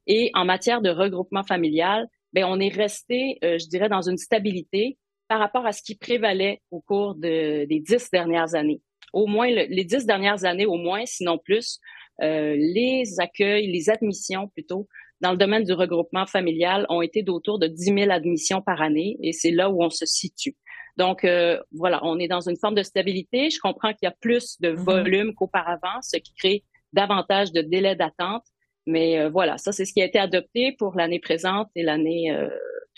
Et 0.06 0.30
en 0.34 0.44
matière 0.44 0.82
de 0.82 0.90
regroupement 0.90 1.44
familial, 1.44 2.08
ben 2.32 2.44
on 2.44 2.58
est 2.58 2.74
resté, 2.74 3.38
euh, 3.44 3.58
je 3.58 3.68
dirais, 3.68 3.88
dans 3.88 4.02
une 4.02 4.18
stabilité 4.18 4.98
par 5.28 5.38
rapport 5.38 5.64
à 5.64 5.72
ce 5.72 5.82
qui 5.82 5.96
prévalait 5.96 6.60
au 6.72 6.80
cours 6.80 7.14
de, 7.14 7.66
des 7.66 7.80
dix 7.80 8.10
dernières 8.10 8.56
années. 8.56 8.82
Au 9.12 9.26
moins, 9.28 9.46
les 9.46 9.84
dix 9.84 10.06
dernières 10.06 10.44
années, 10.44 10.66
au 10.66 10.76
moins, 10.76 11.06
sinon 11.06 11.38
plus, 11.38 11.78
les 12.20 13.04
accueils, 13.18 13.70
les 13.70 13.88
admissions 13.88 14.48
plutôt, 14.48 14.88
dans 15.24 15.30
le 15.30 15.38
domaine 15.38 15.64
du 15.64 15.72
regroupement 15.72 16.26
familial 16.26 16.84
ont 16.90 17.00
été 17.00 17.22
d'autour 17.22 17.58
de 17.58 17.66
10 17.66 17.94
000 17.98 18.10
admissions 18.10 18.60
par 18.60 18.82
année 18.82 19.16
et 19.22 19.32
c'est 19.32 19.52
là 19.52 19.70
où 19.70 19.82
on 19.82 19.88
se 19.88 20.04
situe. 20.04 20.54
Donc 20.98 21.24
euh, 21.24 21.58
voilà, 21.72 22.00
on 22.04 22.18
est 22.18 22.28
dans 22.28 22.46
une 22.46 22.58
forme 22.58 22.74
de 22.74 22.82
stabilité. 22.82 23.48
Je 23.48 23.58
comprends 23.58 23.94
qu'il 23.94 24.02
y 24.02 24.06
a 24.06 24.14
plus 24.20 24.60
de 24.60 24.72
mm-hmm. 24.72 24.84
volume 24.84 25.34
qu'auparavant, 25.34 26.02
ce 26.02 26.18
qui 26.18 26.34
crée 26.34 26.62
davantage 26.92 27.52
de 27.52 27.62
délais 27.62 27.96
d'attente. 27.96 28.44
Mais 28.86 29.18
euh, 29.18 29.30
voilà, 29.30 29.56
ça 29.56 29.72
c'est 29.72 29.86
ce 29.86 29.94
qui 29.94 30.02
a 30.02 30.04
été 30.04 30.18
adopté 30.18 30.76
pour 30.78 30.94
l'année 30.94 31.20
présente 31.20 31.68
et 31.74 31.82
l'année 31.82 32.30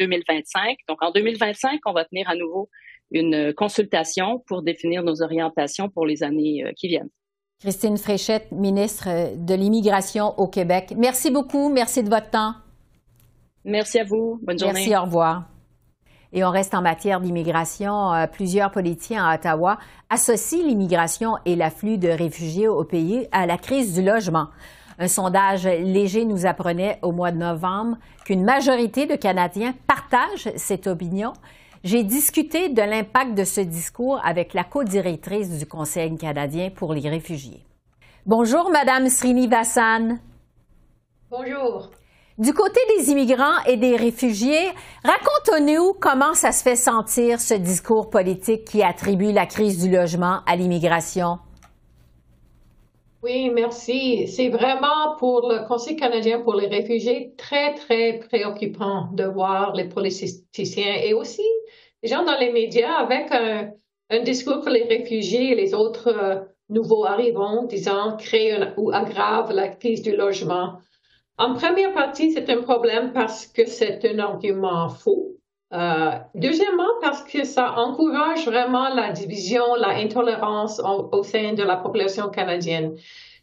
2025. 0.01 0.71
Euh, 0.71 0.75
Donc 0.89 1.05
en 1.05 1.13
2025, 1.13 1.79
on 1.87 1.93
va 1.93 2.05
tenir 2.07 2.29
à 2.29 2.35
nouveau 2.35 2.69
une 3.13 3.55
consultation 3.55 4.41
pour 4.49 4.63
définir 4.63 5.05
nos 5.05 5.23
orientations 5.23 5.89
pour 5.89 6.07
les 6.07 6.25
années 6.25 6.65
qui 6.77 6.89
viennent. 6.89 7.11
Christine 7.61 7.97
Fréchette, 7.97 8.53
ministre 8.53 9.35
de 9.35 9.55
l'Immigration 9.55 10.39
au 10.39 10.47
Québec. 10.47 10.93
Merci 10.97 11.31
beaucoup. 11.31 11.71
Merci 11.71 12.03
de 12.03 12.11
votre 12.11 12.29
temps. 12.29 12.53
Merci 13.65 13.99
à 13.99 14.05
vous. 14.05 14.39
Bonne 14.43 14.59
journée. 14.59 14.75
Merci, 14.75 14.95
au 14.95 15.03
revoir. 15.03 15.45
Et 16.35 16.45
on 16.45 16.51
reste 16.51 16.75
en 16.75 16.83
matière 16.83 17.19
d'immigration. 17.21 18.13
Euh, 18.13 18.27
plusieurs 18.27 18.71
politiciens 18.71 19.25
à 19.25 19.37
Ottawa 19.37 19.79
associent 20.11 20.67
l'immigration 20.67 21.39
et 21.47 21.57
l'afflux 21.57 21.97
de 21.97 22.09
réfugiés 22.09 22.69
au 22.69 22.85
pays 22.85 23.27
à 23.33 23.47
la 23.47 23.57
crise 23.57 23.95
du 23.95 24.03
logement. 24.03 24.49
Un 24.99 25.09
sondage 25.09 25.65
léger 25.65 26.27
nous 26.27 26.45
apprenait 26.45 26.99
au 27.01 27.13
mois 27.13 27.33
de 27.33 27.39
novembre 27.39 27.97
qu'une 28.27 28.45
majorité 28.45 29.07
de 29.07 29.17
Canadiens 29.17 29.75
partagent 29.87 30.51
cette 30.57 30.87
opinion 30.87 31.33
j'ai 31.87 32.03
discuté 32.03 32.69
de 32.69 32.83
l'impact 32.83 33.35
de 33.35 33.45
ce 33.45 33.61
discours 33.61 34.21
avec 34.25 34.55
la 34.55 34.65
co-directrice 34.65 35.57
du 35.57 35.67
Conseil 35.67 36.17
canadien 36.17 36.71
pour 36.71 36.93
les 36.93 37.09
réfugiés. 37.09 37.63
Bonjour, 38.27 38.71
Madame 38.73 39.09
Srinivasan. 39.09 40.19
Bonjour. 41.31 41.91
Du 42.39 42.53
côté 42.53 42.81
des 42.99 43.13
immigrants 43.13 43.63
et 43.69 43.77
des 43.77 43.95
réfugiés, 43.95 44.67
raconte-nous 45.05 45.95
comment 46.01 46.35
ça 46.35 46.51
se 46.51 46.65
fait 46.65 46.75
sentir 46.75 47.41
ce 47.41 47.55
discours 47.55 48.11
politique 48.11 48.65
qui 48.65 48.83
attribue 48.83 49.31
la 49.31 49.47
crise 49.47 49.81
du 49.81 49.89
logement 49.89 50.41
à 50.45 50.57
l'immigration. 50.57 51.39
Oui, 53.23 53.51
merci. 53.51 54.27
C'est 54.27 54.51
vraiment 54.51 55.17
pour 55.19 55.49
le 55.49 55.67
Conseil 55.67 55.97
canadien 55.97 56.41
pour 56.43 56.55
les 56.55 56.67
réfugiés 56.67 57.33
très, 57.39 57.75
très 57.75 58.19
préoccupant 58.29 59.09
de 59.13 59.25
voir 59.25 59.73
les 59.75 59.89
politiciens 59.89 60.95
et 61.03 61.15
aussi 61.15 61.43
les 62.03 62.09
gens 62.09 62.25
dans 62.25 62.39
les 62.39 62.53
médias 62.53 62.95
avec 62.95 63.31
un, 63.33 64.21
discours 64.23 64.65
que 64.65 64.71
les 64.71 64.85
réfugiés 64.85 65.53
et 65.53 65.55
les 65.55 65.75
autres 65.75 66.09
euh, 66.09 66.41
nouveaux 66.69 67.05
arrivants, 67.05 67.65
disant, 67.65 68.17
créent 68.17 68.73
ou 68.77 68.93
aggravent 68.93 69.53
la 69.53 69.69
crise 69.69 70.03
du 70.03 70.15
logement. 70.15 70.79
En 71.39 71.55
première 71.55 71.93
partie, 71.93 72.33
c'est 72.33 72.49
un 72.49 72.63
problème 72.63 73.13
parce 73.13 73.47
que 73.47 73.67
c'est 73.67 74.05
un 74.05 74.19
argument 74.19 74.89
faux. 74.89 75.37
Euh, 75.73 76.13
deuxièmement, 76.35 76.89
parce 77.01 77.23
que 77.25 77.45
ça 77.45 77.73
encourage 77.73 78.47
vraiment 78.47 78.95
la 78.95 79.11
division, 79.11 79.75
la 79.75 79.97
intolérance 79.97 80.81
au 80.81 81.23
sein 81.25 81.55
de 81.55 81.63
la 81.63 81.77
population 81.77 82.29
canadienne. 82.29 82.97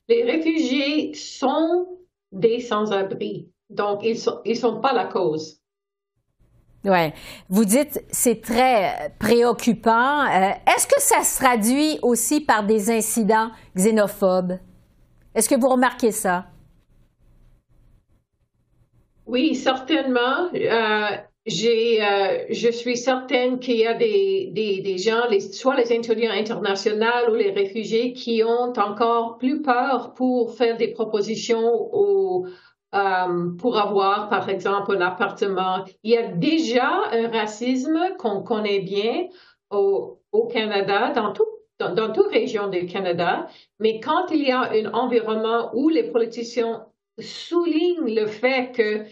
Les 0.08 0.24
réfugiés 0.24 1.14
sont 1.14 2.00
des 2.32 2.60
sans-abri, 2.60 3.50
donc 3.70 4.00
ils 4.04 4.14
ne 4.14 4.18
sont, 4.18 4.42
ils 4.46 4.58
sont 4.58 4.80
pas 4.80 4.94
la 4.94 5.06
cause. 5.06 5.63
Ouais. 6.86 7.14
Vous 7.50 7.66
dites 7.66 8.04
c'est 8.12 8.42
très 8.42 9.14
préoccupant. 9.20 10.26
Euh, 10.26 10.50
est-ce 10.68 10.86
que 10.86 11.00
ça 11.00 11.24
se 11.24 11.40
traduit 11.42 11.98
aussi 12.02 12.42
par 12.42 12.64
des 12.64 12.92
incidents 12.92 13.52
xénophobes? 13.76 14.58
Est-ce 15.34 15.50
que 15.50 15.60
vous 15.60 15.70
remarquez 15.70 16.12
ça? 16.12 16.46
Oui, 19.26 19.56
certainement. 19.56 20.50
Euh, 20.54 21.08
j'ai, 21.46 22.04
euh, 22.04 22.46
je 22.50 22.70
suis 22.70 22.98
certaine 22.98 23.60
qu'il 23.60 23.78
y 23.78 23.88
a 23.88 23.94
des, 23.94 24.52
des, 24.54 24.98
gens, 24.98 25.24
soit 25.52 25.76
les 25.76 25.92
étudiants 25.92 26.32
internationaux 26.32 27.32
ou 27.32 27.36
les 27.36 27.52
réfugiés, 27.52 28.14
qui 28.14 28.44
ont 28.44 28.74
encore 28.78 29.38
plus 29.38 29.62
peur 29.62 30.14
pour 30.14 30.56
faire 30.56 30.78
des 30.78 30.90
propositions 30.90 31.90
au, 31.94 32.48
euh, 32.94 33.50
pour 33.58 33.78
avoir, 33.78 34.30
par 34.30 34.50
exemple, 34.50 34.96
un 34.96 35.02
appartement. 35.02 35.86
Il 36.04 36.12
y 36.12 36.18
a 36.18 36.28
déjà 36.28 36.90
un 37.12 37.28
racisme 37.30 38.16
qu'on 38.18 38.42
connaît 38.44 38.80
bien 38.82 39.28
au, 39.70 40.20
au 40.32 40.48
Canada, 40.48 41.12
dans 41.12 41.34
tout 41.34 41.46
dans, 41.80 41.94
dans 41.94 42.14
toute 42.14 42.28
région 42.28 42.68
du 42.68 42.86
Canada, 42.86 43.48
mais 43.80 44.00
quand 44.00 44.28
il 44.32 44.44
y 44.44 44.52
a 44.52 44.72
un 44.72 44.94
environnement 44.94 45.72
où 45.74 45.90
les 45.90 46.12
politiciens 46.12 46.86
soulignent 47.20 48.14
le 48.14 48.28
fait 48.28 48.72
que 48.76 49.06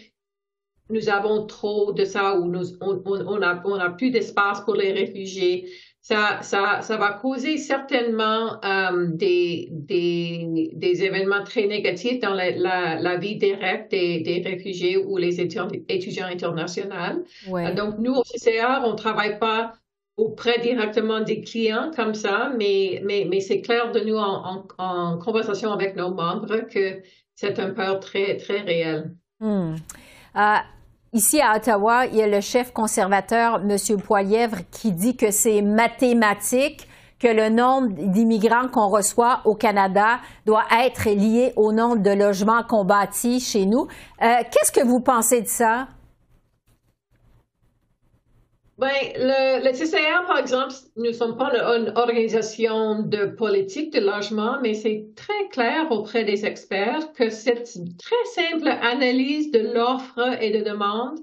nous 0.88 1.08
avons 1.08 1.46
trop 1.46 1.92
de 1.92 2.04
ça 2.04 2.38
ou 2.38 2.46
nous, 2.46 2.76
on, 2.80 3.02
on, 3.06 3.42
a, 3.42 3.62
on 3.64 3.74
a 3.74 3.90
plus 3.90 4.10
d'espace 4.10 4.60
pour 4.60 4.74
les 4.74 4.92
réfugiés. 4.92 5.70
Ça, 6.04 6.40
ça, 6.42 6.80
ça 6.82 6.96
va 6.96 7.12
causer 7.12 7.58
certainement 7.58 8.60
euh, 8.64 9.06
des, 9.06 9.68
des, 9.70 10.70
des, 10.74 11.04
événements 11.04 11.44
très 11.44 11.68
négatifs 11.68 12.18
dans 12.18 12.34
la, 12.34 12.50
la, 12.50 13.00
la 13.00 13.16
vie 13.18 13.36
directe 13.36 13.92
des, 13.92 14.18
des, 14.20 14.40
réfugiés 14.40 14.96
ou 14.96 15.16
les 15.16 15.40
étudiants 15.40 16.26
internationaux. 16.26 17.24
Ouais. 17.48 17.72
donc, 17.74 17.98
nous, 18.00 18.14
au 18.14 18.24
CCR, 18.24 18.82
on 18.84 18.90
ne 18.90 18.96
travaille 18.96 19.38
pas 19.38 19.74
auprès 20.16 20.58
directement 20.58 21.20
des 21.20 21.40
clients 21.40 21.92
comme 21.94 22.14
ça, 22.14 22.52
mais, 22.58 23.00
mais, 23.04 23.24
mais 23.30 23.38
c'est 23.38 23.60
clair 23.60 23.92
de 23.92 24.00
nous 24.00 24.16
en, 24.16 24.66
en, 24.78 24.84
en, 24.84 25.18
conversation 25.18 25.72
avec 25.72 25.94
nos 25.94 26.12
membres 26.12 26.68
que 26.68 27.00
c'est 27.36 27.60
un 27.60 27.70
peur 27.70 28.00
très, 28.00 28.36
très 28.38 28.60
réel. 28.60 29.14
Euh, 29.40 30.56
Ici 31.14 31.42
à 31.42 31.56
Ottawa, 31.56 32.06
il 32.06 32.16
y 32.16 32.22
a 32.22 32.26
le 32.26 32.40
chef 32.40 32.72
conservateur, 32.72 33.56
M. 33.56 34.00
Poilièvre, 34.00 34.56
qui 34.70 34.92
dit 34.92 35.14
que 35.14 35.30
c'est 35.30 35.60
mathématique 35.60 36.88
que 37.18 37.28
le 37.28 37.50
nombre 37.50 37.88
d'immigrants 37.88 38.68
qu'on 38.68 38.88
reçoit 38.88 39.42
au 39.44 39.54
Canada 39.54 40.20
doit 40.46 40.64
être 40.82 41.10
lié 41.10 41.52
au 41.56 41.70
nombre 41.70 42.02
de 42.02 42.10
logements 42.10 42.62
qu'on 42.62 42.86
bâtit 42.86 43.40
chez 43.40 43.66
nous. 43.66 43.88
Euh, 44.22 44.36
Qu'est-ce 44.50 44.72
que 44.72 44.82
vous 44.82 45.00
pensez 45.00 45.42
de 45.42 45.48
ça? 45.48 45.86
Ben, 48.82 49.12
le, 49.16 49.72
CCR, 49.72 50.26
par 50.26 50.38
exemple, 50.38 50.74
nous 50.96 51.04
ne 51.04 51.12
sommes 51.12 51.36
pas 51.36 51.52
une 51.76 51.92
organisation 51.94 53.04
de 53.04 53.26
politique 53.26 53.92
de 53.92 54.00
logement, 54.00 54.58
mais 54.60 54.74
c'est 54.74 55.06
très 55.14 55.48
clair 55.52 55.92
auprès 55.92 56.24
des 56.24 56.44
experts 56.44 57.12
que 57.12 57.30
cette 57.30 57.78
très 58.00 58.24
simple 58.24 58.66
analyse 58.66 59.52
de 59.52 59.60
l'offre 59.72 60.36
et 60.42 60.50
de 60.50 60.68
demande, 60.68 61.20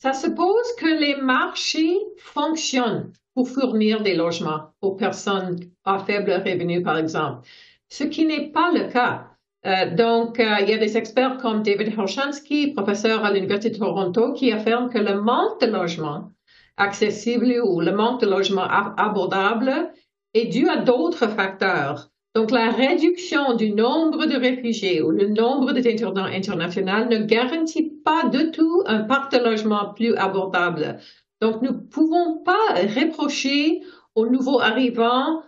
ça 0.00 0.12
suppose 0.12 0.74
que 0.76 0.86
les 0.86 1.14
marchés 1.14 1.96
fonctionnent 2.16 3.12
pour 3.32 3.48
fournir 3.48 4.02
des 4.02 4.16
logements 4.16 4.72
aux 4.80 4.96
personnes 4.96 5.60
à 5.84 6.00
faible 6.00 6.32
revenu, 6.32 6.82
par 6.82 6.98
exemple, 6.98 7.46
ce 7.88 8.02
qui 8.02 8.26
n'est 8.26 8.50
pas 8.50 8.72
le 8.72 8.90
cas. 8.90 9.28
Euh, 9.66 9.94
donc, 9.94 10.40
euh, 10.40 10.56
il 10.62 10.68
y 10.68 10.74
a 10.74 10.78
des 10.78 10.96
experts 10.96 11.36
comme 11.36 11.62
David 11.62 11.96
Horshansky, 11.96 12.72
professeur 12.72 13.24
à 13.24 13.32
l'Université 13.32 13.70
de 13.70 13.78
Toronto, 13.78 14.32
qui 14.32 14.50
affirment 14.50 14.90
que 14.90 14.98
le 14.98 15.20
manque 15.20 15.60
de 15.60 15.66
logements 15.66 16.32
accessible 16.78 17.60
ou 17.64 17.80
le 17.80 17.92
manque 17.92 18.20
de 18.20 18.26
logements 18.26 18.68
abordables 18.96 19.92
est 20.34 20.46
dû 20.46 20.68
à 20.68 20.76
d'autres 20.76 21.28
facteurs. 21.28 22.10
Donc, 22.34 22.50
la 22.50 22.70
réduction 22.70 23.54
du 23.54 23.70
nombre 23.70 24.26
de 24.26 24.36
réfugiés 24.36 25.02
ou 25.02 25.10
le 25.10 25.28
nombre 25.28 25.72
d'étudiants 25.72 26.14
internationaux 26.16 27.06
ne 27.10 27.24
garantit 27.24 27.90
pas 28.04 28.28
du 28.28 28.50
tout 28.50 28.82
un 28.86 29.00
parc 29.00 29.32
de 29.32 29.38
logements 29.38 29.92
plus 29.94 30.14
abordable. 30.14 30.98
Donc, 31.40 31.62
nous 31.62 31.72
ne 31.72 31.78
pouvons 31.78 32.38
pas 32.44 32.74
reprocher 32.74 33.80
aux 34.14 34.26
nouveaux 34.26 34.60
arrivants 34.60 35.42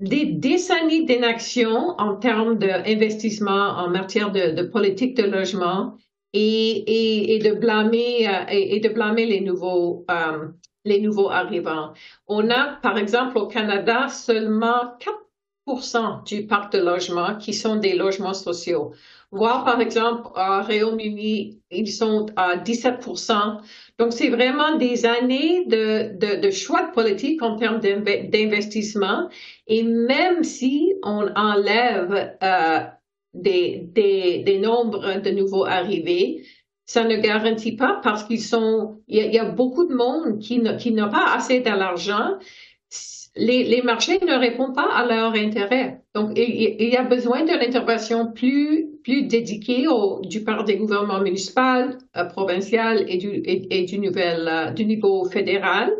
des 0.00 0.26
décennies 0.26 1.06
d'inaction 1.06 1.94
en 1.98 2.16
termes 2.16 2.58
d'investissement 2.58 3.78
en 3.78 3.88
matière 3.88 4.32
de, 4.32 4.52
de 4.52 4.62
politique 4.62 5.16
de 5.16 5.24
logement 5.24 5.96
et, 6.32 7.34
et, 7.34 7.38
de 7.38 7.52
blâmer 7.52 8.28
euh, 8.28 8.44
et, 8.48 8.80
de 8.80 8.88
blâmer 8.88 9.26
les 9.26 9.40
nouveaux 9.40 10.04
euh, 10.10 10.48
les 10.84 11.00
nouveaux 11.00 11.30
arrivants. 11.30 11.92
On 12.26 12.50
a 12.50 12.78
par 12.82 12.98
exemple 12.98 13.38
au 13.38 13.46
Canada 13.46 14.08
seulement 14.08 14.96
4% 15.66 16.24
du 16.24 16.46
parc 16.46 16.72
de 16.72 16.78
logements 16.78 17.36
qui 17.36 17.54
sont 17.54 17.76
des 17.76 17.94
logements 17.94 18.34
sociaux. 18.34 18.92
Voire 19.30 19.64
par 19.64 19.80
exemple 19.80 20.26
au 20.26 20.62
Royaume-Uni, 20.62 21.62
ils 21.70 21.90
sont 21.90 22.26
à 22.36 22.56
17%. 22.56 23.60
Donc 23.98 24.12
c'est 24.12 24.28
vraiment 24.28 24.76
des 24.76 25.06
années 25.06 25.64
de, 25.66 26.18
de, 26.18 26.40
de 26.40 26.50
choix 26.50 26.88
de 26.88 26.92
politique 26.92 27.40
en 27.40 27.56
termes 27.56 27.80
d'investissement. 27.80 29.30
Et 29.68 29.84
même 29.84 30.44
si 30.44 30.92
on 31.02 31.28
enlève 31.34 32.36
euh, 32.42 32.80
des, 33.34 33.88
des, 33.92 34.38
des 34.38 34.58
nombres 34.58 35.20
de 35.20 35.30
nouveaux 35.30 35.64
arrivés, 35.64 36.42
ça 36.92 37.04
ne 37.04 37.16
garantit 37.16 37.76
pas 37.76 38.00
parce 38.02 38.24
qu'ils 38.24 38.42
sont, 38.42 38.98
il 39.08 39.32
y, 39.32 39.38
a 39.38 39.44
beaucoup 39.44 39.86
de 39.86 39.94
monde 39.94 40.38
qui 40.40 40.58
n'a 40.58 40.74
qui 40.74 40.92
pas 40.92 41.34
assez 41.34 41.60
d'argent. 41.60 42.36
Les, 43.34 43.64
les, 43.64 43.80
marchés 43.80 44.18
ne 44.18 44.38
répondent 44.38 44.74
pas 44.74 44.92
à 44.92 45.06
leur 45.06 45.32
intérêt. 45.32 46.02
Donc, 46.14 46.32
il, 46.36 46.88
y 46.90 46.96
a 46.96 47.02
besoin 47.02 47.44
d'une 47.44 47.62
intervention 47.62 48.30
plus, 48.30 48.90
plus 49.02 49.22
dédiée 49.22 49.88
au, 49.88 50.20
du 50.20 50.44
part 50.44 50.64
des 50.64 50.76
gouvernements 50.76 51.22
municipaux, 51.22 51.96
euh, 52.14 52.24
provincial 52.26 53.06
et 53.08 53.16
du, 53.16 53.40
et, 53.46 53.84
du, 53.84 53.98
nouvel, 53.98 54.46
euh, 54.46 54.70
du 54.72 54.84
niveau 54.84 55.24
fédéral. 55.24 55.90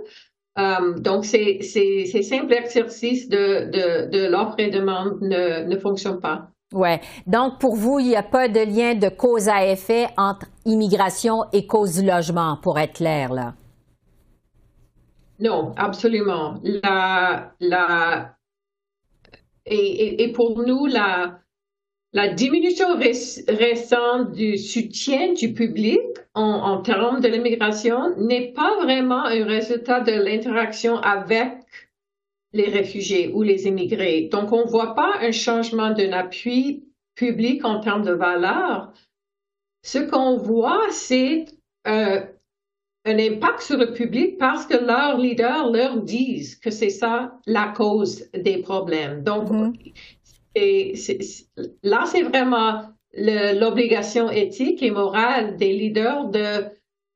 Euh, 0.59 0.99
donc, 0.99 1.25
ces, 1.25 1.62
ces 1.62 2.23
simples 2.23 2.53
exercices 2.53 3.31
de, 3.31 3.71
de, 3.71 4.11
de 4.11 4.27
l'offre 4.27 4.57
et 4.59 4.68
demande 4.68 5.23
ne, 5.23 5.64
ne 5.64 5.77
fonctionnent 5.79 6.21
pas. 6.21 6.51
Ouais. 6.72 7.00
Donc, 7.26 7.58
pour 7.58 7.76
vous, 7.76 7.98
il 7.98 8.08
n'y 8.08 8.16
a 8.16 8.22
pas 8.22 8.48
de 8.48 8.61
lien 8.61 8.94
de 8.94 9.08
cause 9.08 9.48
à 9.48 9.66
effet 9.66 10.08
entre 10.16 10.46
immigration 10.64 11.44
et 11.52 11.66
cause 11.66 12.00
du 12.00 12.06
logement, 12.06 12.56
pour 12.62 12.78
être 12.78 12.94
clair, 12.94 13.32
là. 13.32 13.54
Non, 15.40 15.74
absolument. 15.76 16.54
La, 16.62 17.52
la, 17.61 18.37
et, 19.66 20.32
pour 20.32 20.58
nous, 20.64 20.87
la, 20.87 21.40
la 22.12 22.28
diminution 22.28 22.87
récente 22.96 24.32
du 24.32 24.56
soutien 24.56 25.32
du 25.32 25.52
public 25.52 26.00
en, 26.35 26.42
en 26.42 26.82
termes 26.82 27.20
de 27.20 27.28
l'immigration 27.28 28.16
n'est 28.16 28.52
pas 28.52 28.82
vraiment 28.82 29.24
un 29.24 29.44
résultat 29.44 30.00
de 30.00 30.12
l'interaction 30.12 30.98
avec 30.98 31.62
les 32.52 32.68
réfugiés 32.68 33.30
ou 33.32 33.42
les 33.42 33.66
immigrés. 33.66 34.28
Donc, 34.30 34.52
on 34.52 34.64
ne 34.64 34.70
voit 34.70 34.94
pas 34.94 35.14
un 35.20 35.32
changement 35.32 35.90
d'un 35.90 36.12
appui 36.12 36.84
public 37.14 37.64
en 37.64 37.80
termes 37.80 38.04
de 38.04 38.12
valeur. 38.12 38.92
Ce 39.82 39.98
qu'on 39.98 40.36
voit, 40.36 40.86
c'est 40.90 41.46
euh, 41.88 42.20
un 43.04 43.18
impact 43.18 43.60
sur 43.60 43.78
le 43.78 43.92
public 43.92 44.38
parce 44.38 44.66
que 44.66 44.76
leurs 44.76 45.18
leaders 45.18 45.70
leur 45.70 46.00
disent 46.02 46.56
que 46.56 46.70
c'est 46.70 46.90
ça 46.90 47.38
la 47.46 47.68
cause 47.68 48.30
des 48.32 48.58
problèmes. 48.58 49.22
Donc, 49.24 49.50
mm-hmm. 49.50 49.92
et 50.54 50.94
là, 51.82 52.04
c'est 52.06 52.22
vraiment 52.22 52.84
l'obligation 53.14 54.30
éthique 54.30 54.82
et 54.82 54.90
morale 54.90 55.56
des 55.56 55.72
leaders 55.72 56.28
de 56.28 56.64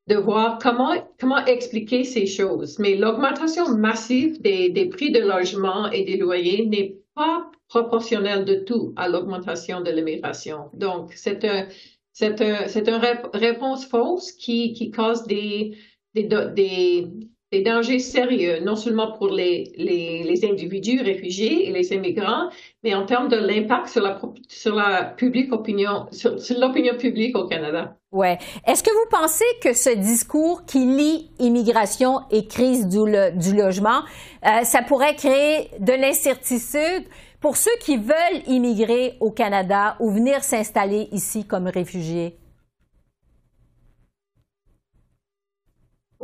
de 0.06 0.16
voir 0.16 0.58
comment, 0.58 0.94
comment 1.18 1.44
expliquer 1.46 2.04
ces 2.04 2.26
choses. 2.26 2.78
Mais 2.78 2.94
l'augmentation 2.94 3.76
massive 3.76 4.40
des, 4.40 4.70
des 4.70 4.88
prix 4.88 5.10
de 5.10 5.20
logement 5.20 5.90
et 5.90 6.04
des 6.04 6.16
loyers 6.16 6.66
n'est 6.66 6.96
pas 7.14 7.50
proportionnel 7.68 8.44
de 8.44 8.54
tout 8.56 8.92
à 8.96 9.08
l'augmentation 9.08 9.80
de 9.80 9.90
l'immigration. 9.90 10.70
Donc, 10.74 11.12
c'est 11.14 11.44
un, 11.44 11.66
c'est 12.12 12.40
un, 12.40 12.68
c'est 12.68 12.88
une 12.88 13.00
réponse 13.34 13.86
fausse 13.86 14.32
qui, 14.32 14.72
qui 14.72 14.90
cause 14.90 15.24
des, 15.24 15.76
des, 16.14 16.22
des, 16.24 17.08
des 17.52 17.62
dangers 17.62 18.00
sérieux, 18.00 18.58
non 18.64 18.74
seulement 18.74 19.12
pour 19.12 19.28
les, 19.28 19.72
les, 19.76 20.24
les, 20.24 20.44
individus 20.44 21.00
réfugiés 21.00 21.68
et 21.68 21.72
les 21.72 21.92
immigrants, 21.92 22.48
mais 22.82 22.94
en 22.94 23.06
termes 23.06 23.28
de 23.28 23.36
l'impact 23.36 23.86
sur 23.88 24.02
la, 24.02 24.20
sur 24.48 24.74
la 24.74 25.04
publique 25.04 25.52
opinion, 25.52 26.06
sur, 26.10 26.36
l'opinion 26.58 26.96
publique 26.96 27.36
au 27.38 27.46
Canada. 27.46 27.96
Ouais. 28.10 28.38
Est-ce 28.66 28.82
que 28.82 28.90
vous 28.90 29.10
pensez 29.10 29.44
que 29.62 29.74
ce 29.74 29.90
discours 29.90 30.64
qui 30.64 30.84
lie 30.86 31.30
immigration 31.38 32.20
et 32.32 32.46
crise 32.46 32.88
du, 32.88 32.98
du 33.36 33.56
logement, 33.56 34.00
euh, 34.44 34.64
ça 34.64 34.82
pourrait 34.82 35.14
créer 35.14 35.70
de 35.78 35.92
l'incertitude 35.92 37.04
pour 37.40 37.56
ceux 37.56 37.76
qui 37.80 37.96
veulent 37.96 38.42
immigrer 38.48 39.14
au 39.20 39.30
Canada 39.30 39.96
ou 40.00 40.10
venir 40.10 40.42
s'installer 40.42 41.08
ici 41.12 41.46
comme 41.46 41.68
réfugiés? 41.68 42.38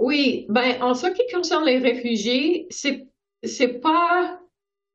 Oui, 0.02 0.46
ben, 0.48 0.82
en 0.82 0.94
ce 0.94 1.06
qui 1.06 1.22
concerne 1.32 1.64
les 1.64 1.78
réfugiés, 1.78 2.66
c'est, 2.70 3.06
c'est 3.44 3.80
pas, 3.80 4.40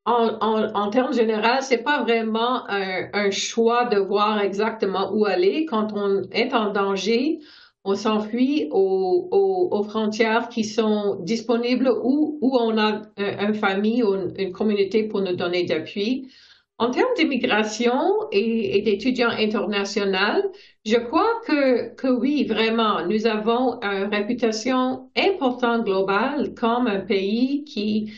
en, 0.03 0.37
en, 0.41 0.73
en 0.75 0.89
termes 0.89 1.13
généraux, 1.13 1.61
c'est 1.61 1.81
pas 1.81 2.03
vraiment 2.03 2.67
un, 2.69 3.07
un, 3.13 3.31
choix 3.31 3.85
de 3.85 3.99
voir 3.99 4.41
exactement 4.41 5.13
où 5.13 5.23
aller. 5.25 5.65
Quand 5.65 5.93
on 5.93 6.23
est 6.31 6.53
en 6.53 6.73
danger, 6.73 7.39
on 7.85 7.95
s'enfuit 7.95 8.67
aux, 8.71 9.29
aux, 9.71 9.83
frontières 9.83 10.49
qui 10.49 10.65
sont 10.65 11.15
disponibles 11.21 11.89
ou 12.03 12.37
où 12.41 12.57
on 12.57 12.77
a 12.77 13.03
une 13.17 13.53
famille 13.53 14.03
ou 14.03 14.13
une 14.37 14.51
communauté 14.51 15.03
pour 15.03 15.21
nous 15.21 15.37
donner 15.37 15.63
d'appui. 15.63 16.27
En 16.79 16.91
termes 16.91 17.13
d'immigration 17.15 18.27
et 18.33 18.81
d'étudiants 18.81 19.29
internationaux, 19.29 20.51
je 20.87 20.95
crois 20.97 21.41
que, 21.45 21.93
que 21.95 22.07
oui, 22.07 22.45
vraiment, 22.45 23.05
nous 23.07 23.27
avons 23.27 23.79
une 23.81 24.09
réputation 24.13 25.11
importante 25.17 25.85
globale 25.85 26.53
comme 26.55 26.87
un 26.87 27.01
pays 27.01 27.63
qui, 27.65 28.13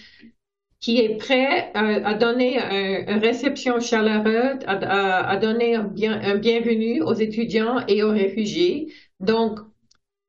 qui 0.80 1.00
est 1.00 1.18
prêt 1.18 1.72
à, 1.74 2.10
à 2.10 2.14
donner 2.16 2.60
une 2.60 3.20
réception 3.20 3.80
chaleureuse, 3.80 4.60
à, 4.68 5.30
à, 5.30 5.38
donner 5.38 5.76
un, 5.76 5.84
bien, 5.84 6.22
un 6.22 6.38
bienvenue 6.38 7.02
aux 7.02 7.14
étudiants 7.16 7.86
et 7.88 8.04
aux 8.04 8.12
réfugiés. 8.12 8.94
Donc, 9.20 9.60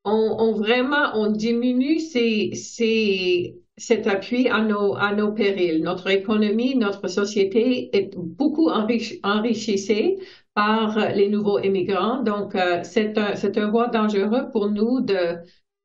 on, 0.05 0.11
on 0.39 0.53
vraiment, 0.53 1.11
on 1.15 1.31
diminue 1.31 1.99
ces, 1.99 2.55
ces, 2.55 3.60
cet 3.77 4.07
appui 4.07 4.47
à 4.49 4.61
nos, 4.61 4.95
à 4.95 5.13
nos 5.15 5.31
périls. 5.31 5.81
Notre 5.81 6.07
économie, 6.09 6.75
notre 6.75 7.07
société 7.07 7.95
est 7.97 8.15
beaucoup 8.17 8.69
enrichi, 8.69 9.19
enrichissée 9.23 10.17
par 10.53 10.97
les 11.13 11.29
nouveaux 11.29 11.59
immigrants. 11.59 12.21
Donc, 12.21 12.55
euh, 12.55 12.81
c'est 12.83 13.17
un, 13.17 13.35
c'est 13.35 13.57
un 13.57 13.69
voie 13.69 13.87
dangereux 13.87 14.49
pour 14.51 14.69
nous 14.69 15.01
de, 15.01 15.37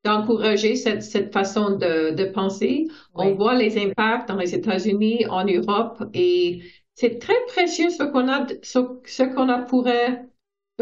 d'encourager 0.04 0.76
cette, 0.76 1.02
cette 1.02 1.32
façon 1.32 1.70
de, 1.76 2.14
de 2.14 2.24
penser. 2.24 2.86
On 3.14 3.34
voit 3.34 3.54
les 3.54 3.78
impacts 3.82 4.28
dans 4.28 4.36
les 4.36 4.54
États-Unis, 4.54 5.26
en 5.28 5.44
Europe, 5.44 6.02
et 6.14 6.62
c'est 6.94 7.18
très 7.18 7.34
précieux 7.48 7.90
ce 7.90 8.02
qu'on 8.04 8.28
a, 8.28 8.46
ce, 8.62 8.78
ce 9.04 9.22
qu'on 9.22 9.48
a 9.48 9.58
pourrait, 9.62 10.26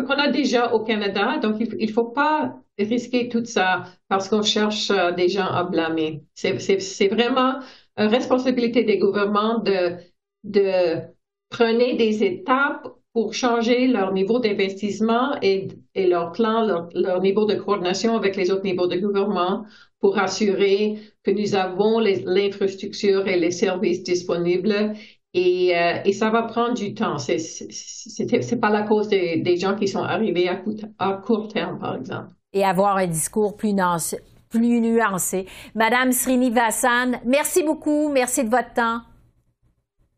qu'on 0.03 0.15
a 0.15 0.29
déjà 0.29 0.73
au 0.73 0.81
Canada. 0.81 1.39
Donc, 1.39 1.57
il, 1.61 1.75
il 1.79 1.93
faut 1.93 2.05
pas 2.11 2.57
risquer 2.79 3.29
tout 3.29 3.45
ça 3.45 3.85
parce 4.09 4.29
qu'on 4.29 4.43
cherche 4.43 4.91
euh, 4.91 5.13
des 5.13 5.29
gens 5.29 5.47
à 5.47 5.65
blâmer. 5.65 6.25
C'est 6.35 7.09
vraiment 7.09 7.61
une 7.97 8.09
responsabilité 8.09 8.85
des 8.85 8.99
gouvernements 8.99 9.59
de, 9.59 9.97
de 10.43 11.01
prendre 11.49 11.97
des 11.97 12.25
étapes 12.25 12.89
pour 13.13 13.33
changer 13.33 13.87
leur 13.87 14.13
niveau 14.13 14.41
d'investissement 14.41 15.37
et, 15.41 15.69
et, 15.95 16.09
leur 16.09 16.33
plan, 16.33 16.67
leur, 16.95 17.21
niveau 17.21 17.45
de 17.45 17.55
coordination 17.55 18.17
avec 18.17 18.35
les 18.35 18.51
autres 18.51 18.65
niveaux 18.65 18.89
de 18.89 18.97
gouvernement 18.97 19.65
pour 20.01 20.19
assurer 20.19 20.99
que 21.23 21.31
nous 21.31 21.55
avons 21.55 22.01
l'infrastructure 22.01 23.29
et 23.29 23.39
les 23.39 23.53
services 23.53 24.03
disponibles. 24.03 24.95
Et, 25.35 25.77
euh, 25.77 25.99
et, 26.05 26.13
ça 26.13 26.31
va 26.31 26.45
prendre 26.45 26.75
du 26.75 26.95
temps. 26.95 27.19
C'est 27.19 27.39
c'est 27.39 28.61
pas 28.61 28.71
la 28.71 28.83
cause 28.83 29.09
des, 29.09 29.41
des, 29.41 29.57
gens 29.57 29.75
qui 29.75 29.89
sont 29.89 30.03
arrivés 30.03 30.49
à, 30.49 30.63
à 30.99 31.15
court 31.15 31.49
terme, 31.49 31.79
par 31.81 31.97
exemple 31.97 32.29
et 32.55 32.65
avoir 32.65 32.97
un 32.97 33.07
discours 33.07 33.57
plus, 33.57 33.75
nuancé. 33.75 34.21
Plus 34.49 34.81
nuancé. 34.81 35.47
Madame 35.75 36.13
Srinivasan, 36.13 37.21
merci 37.27 37.65
beaucoup. 37.65 38.09
Merci 38.09 38.45
de 38.45 38.49
votre 38.49 38.73
temps. 38.73 39.01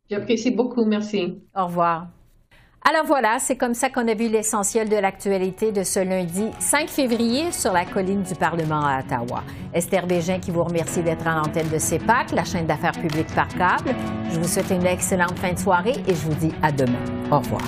J'apprécie 0.09 0.53
beaucoup. 0.53 0.85
Merci. 0.85 1.43
Au 1.57 1.65
revoir. 1.67 2.09
Alors 2.89 3.05
voilà, 3.05 3.39
c'est 3.41 3.57
comme 3.57 3.75
ça 3.75 3.91
qu'on 3.91 4.07
a 4.07 4.15
vu 4.15 4.29
l'essentiel 4.29 4.89
de 4.89 4.95
l'actualité 4.95 5.73
de 5.73 5.83
ce 5.83 5.99
lundi 5.99 6.53
5 6.61 6.89
février 6.89 7.51
sur 7.51 7.73
la 7.73 7.85
colline 7.85 8.23
du 8.23 8.37
Parlement 8.37 8.81
à 8.87 9.01
Ottawa. 9.01 9.43
Esther 9.75 10.07
Bégin 10.07 10.39
qui 10.39 10.53
vous 10.53 10.63
remercie 10.63 11.03
d'être 11.03 11.27
en 11.27 11.41
antenne 11.41 11.69
de 11.69 11.79
CEPAC, 11.79 12.31
la 12.31 12.45
chaîne 12.45 12.67
d'affaires 12.67 12.93
publiques 12.93 13.35
par 13.35 13.49
câble. 13.49 13.93
Je 14.31 14.39
vous 14.39 14.47
souhaite 14.47 14.71
une 14.71 14.87
excellente 14.87 15.37
fin 15.41 15.53
de 15.53 15.59
soirée 15.59 15.95
et 16.07 16.15
je 16.15 16.27
vous 16.27 16.35
dis 16.35 16.53
à 16.63 16.71
demain. 16.71 16.93
Au 17.33 17.39
revoir. 17.39 17.63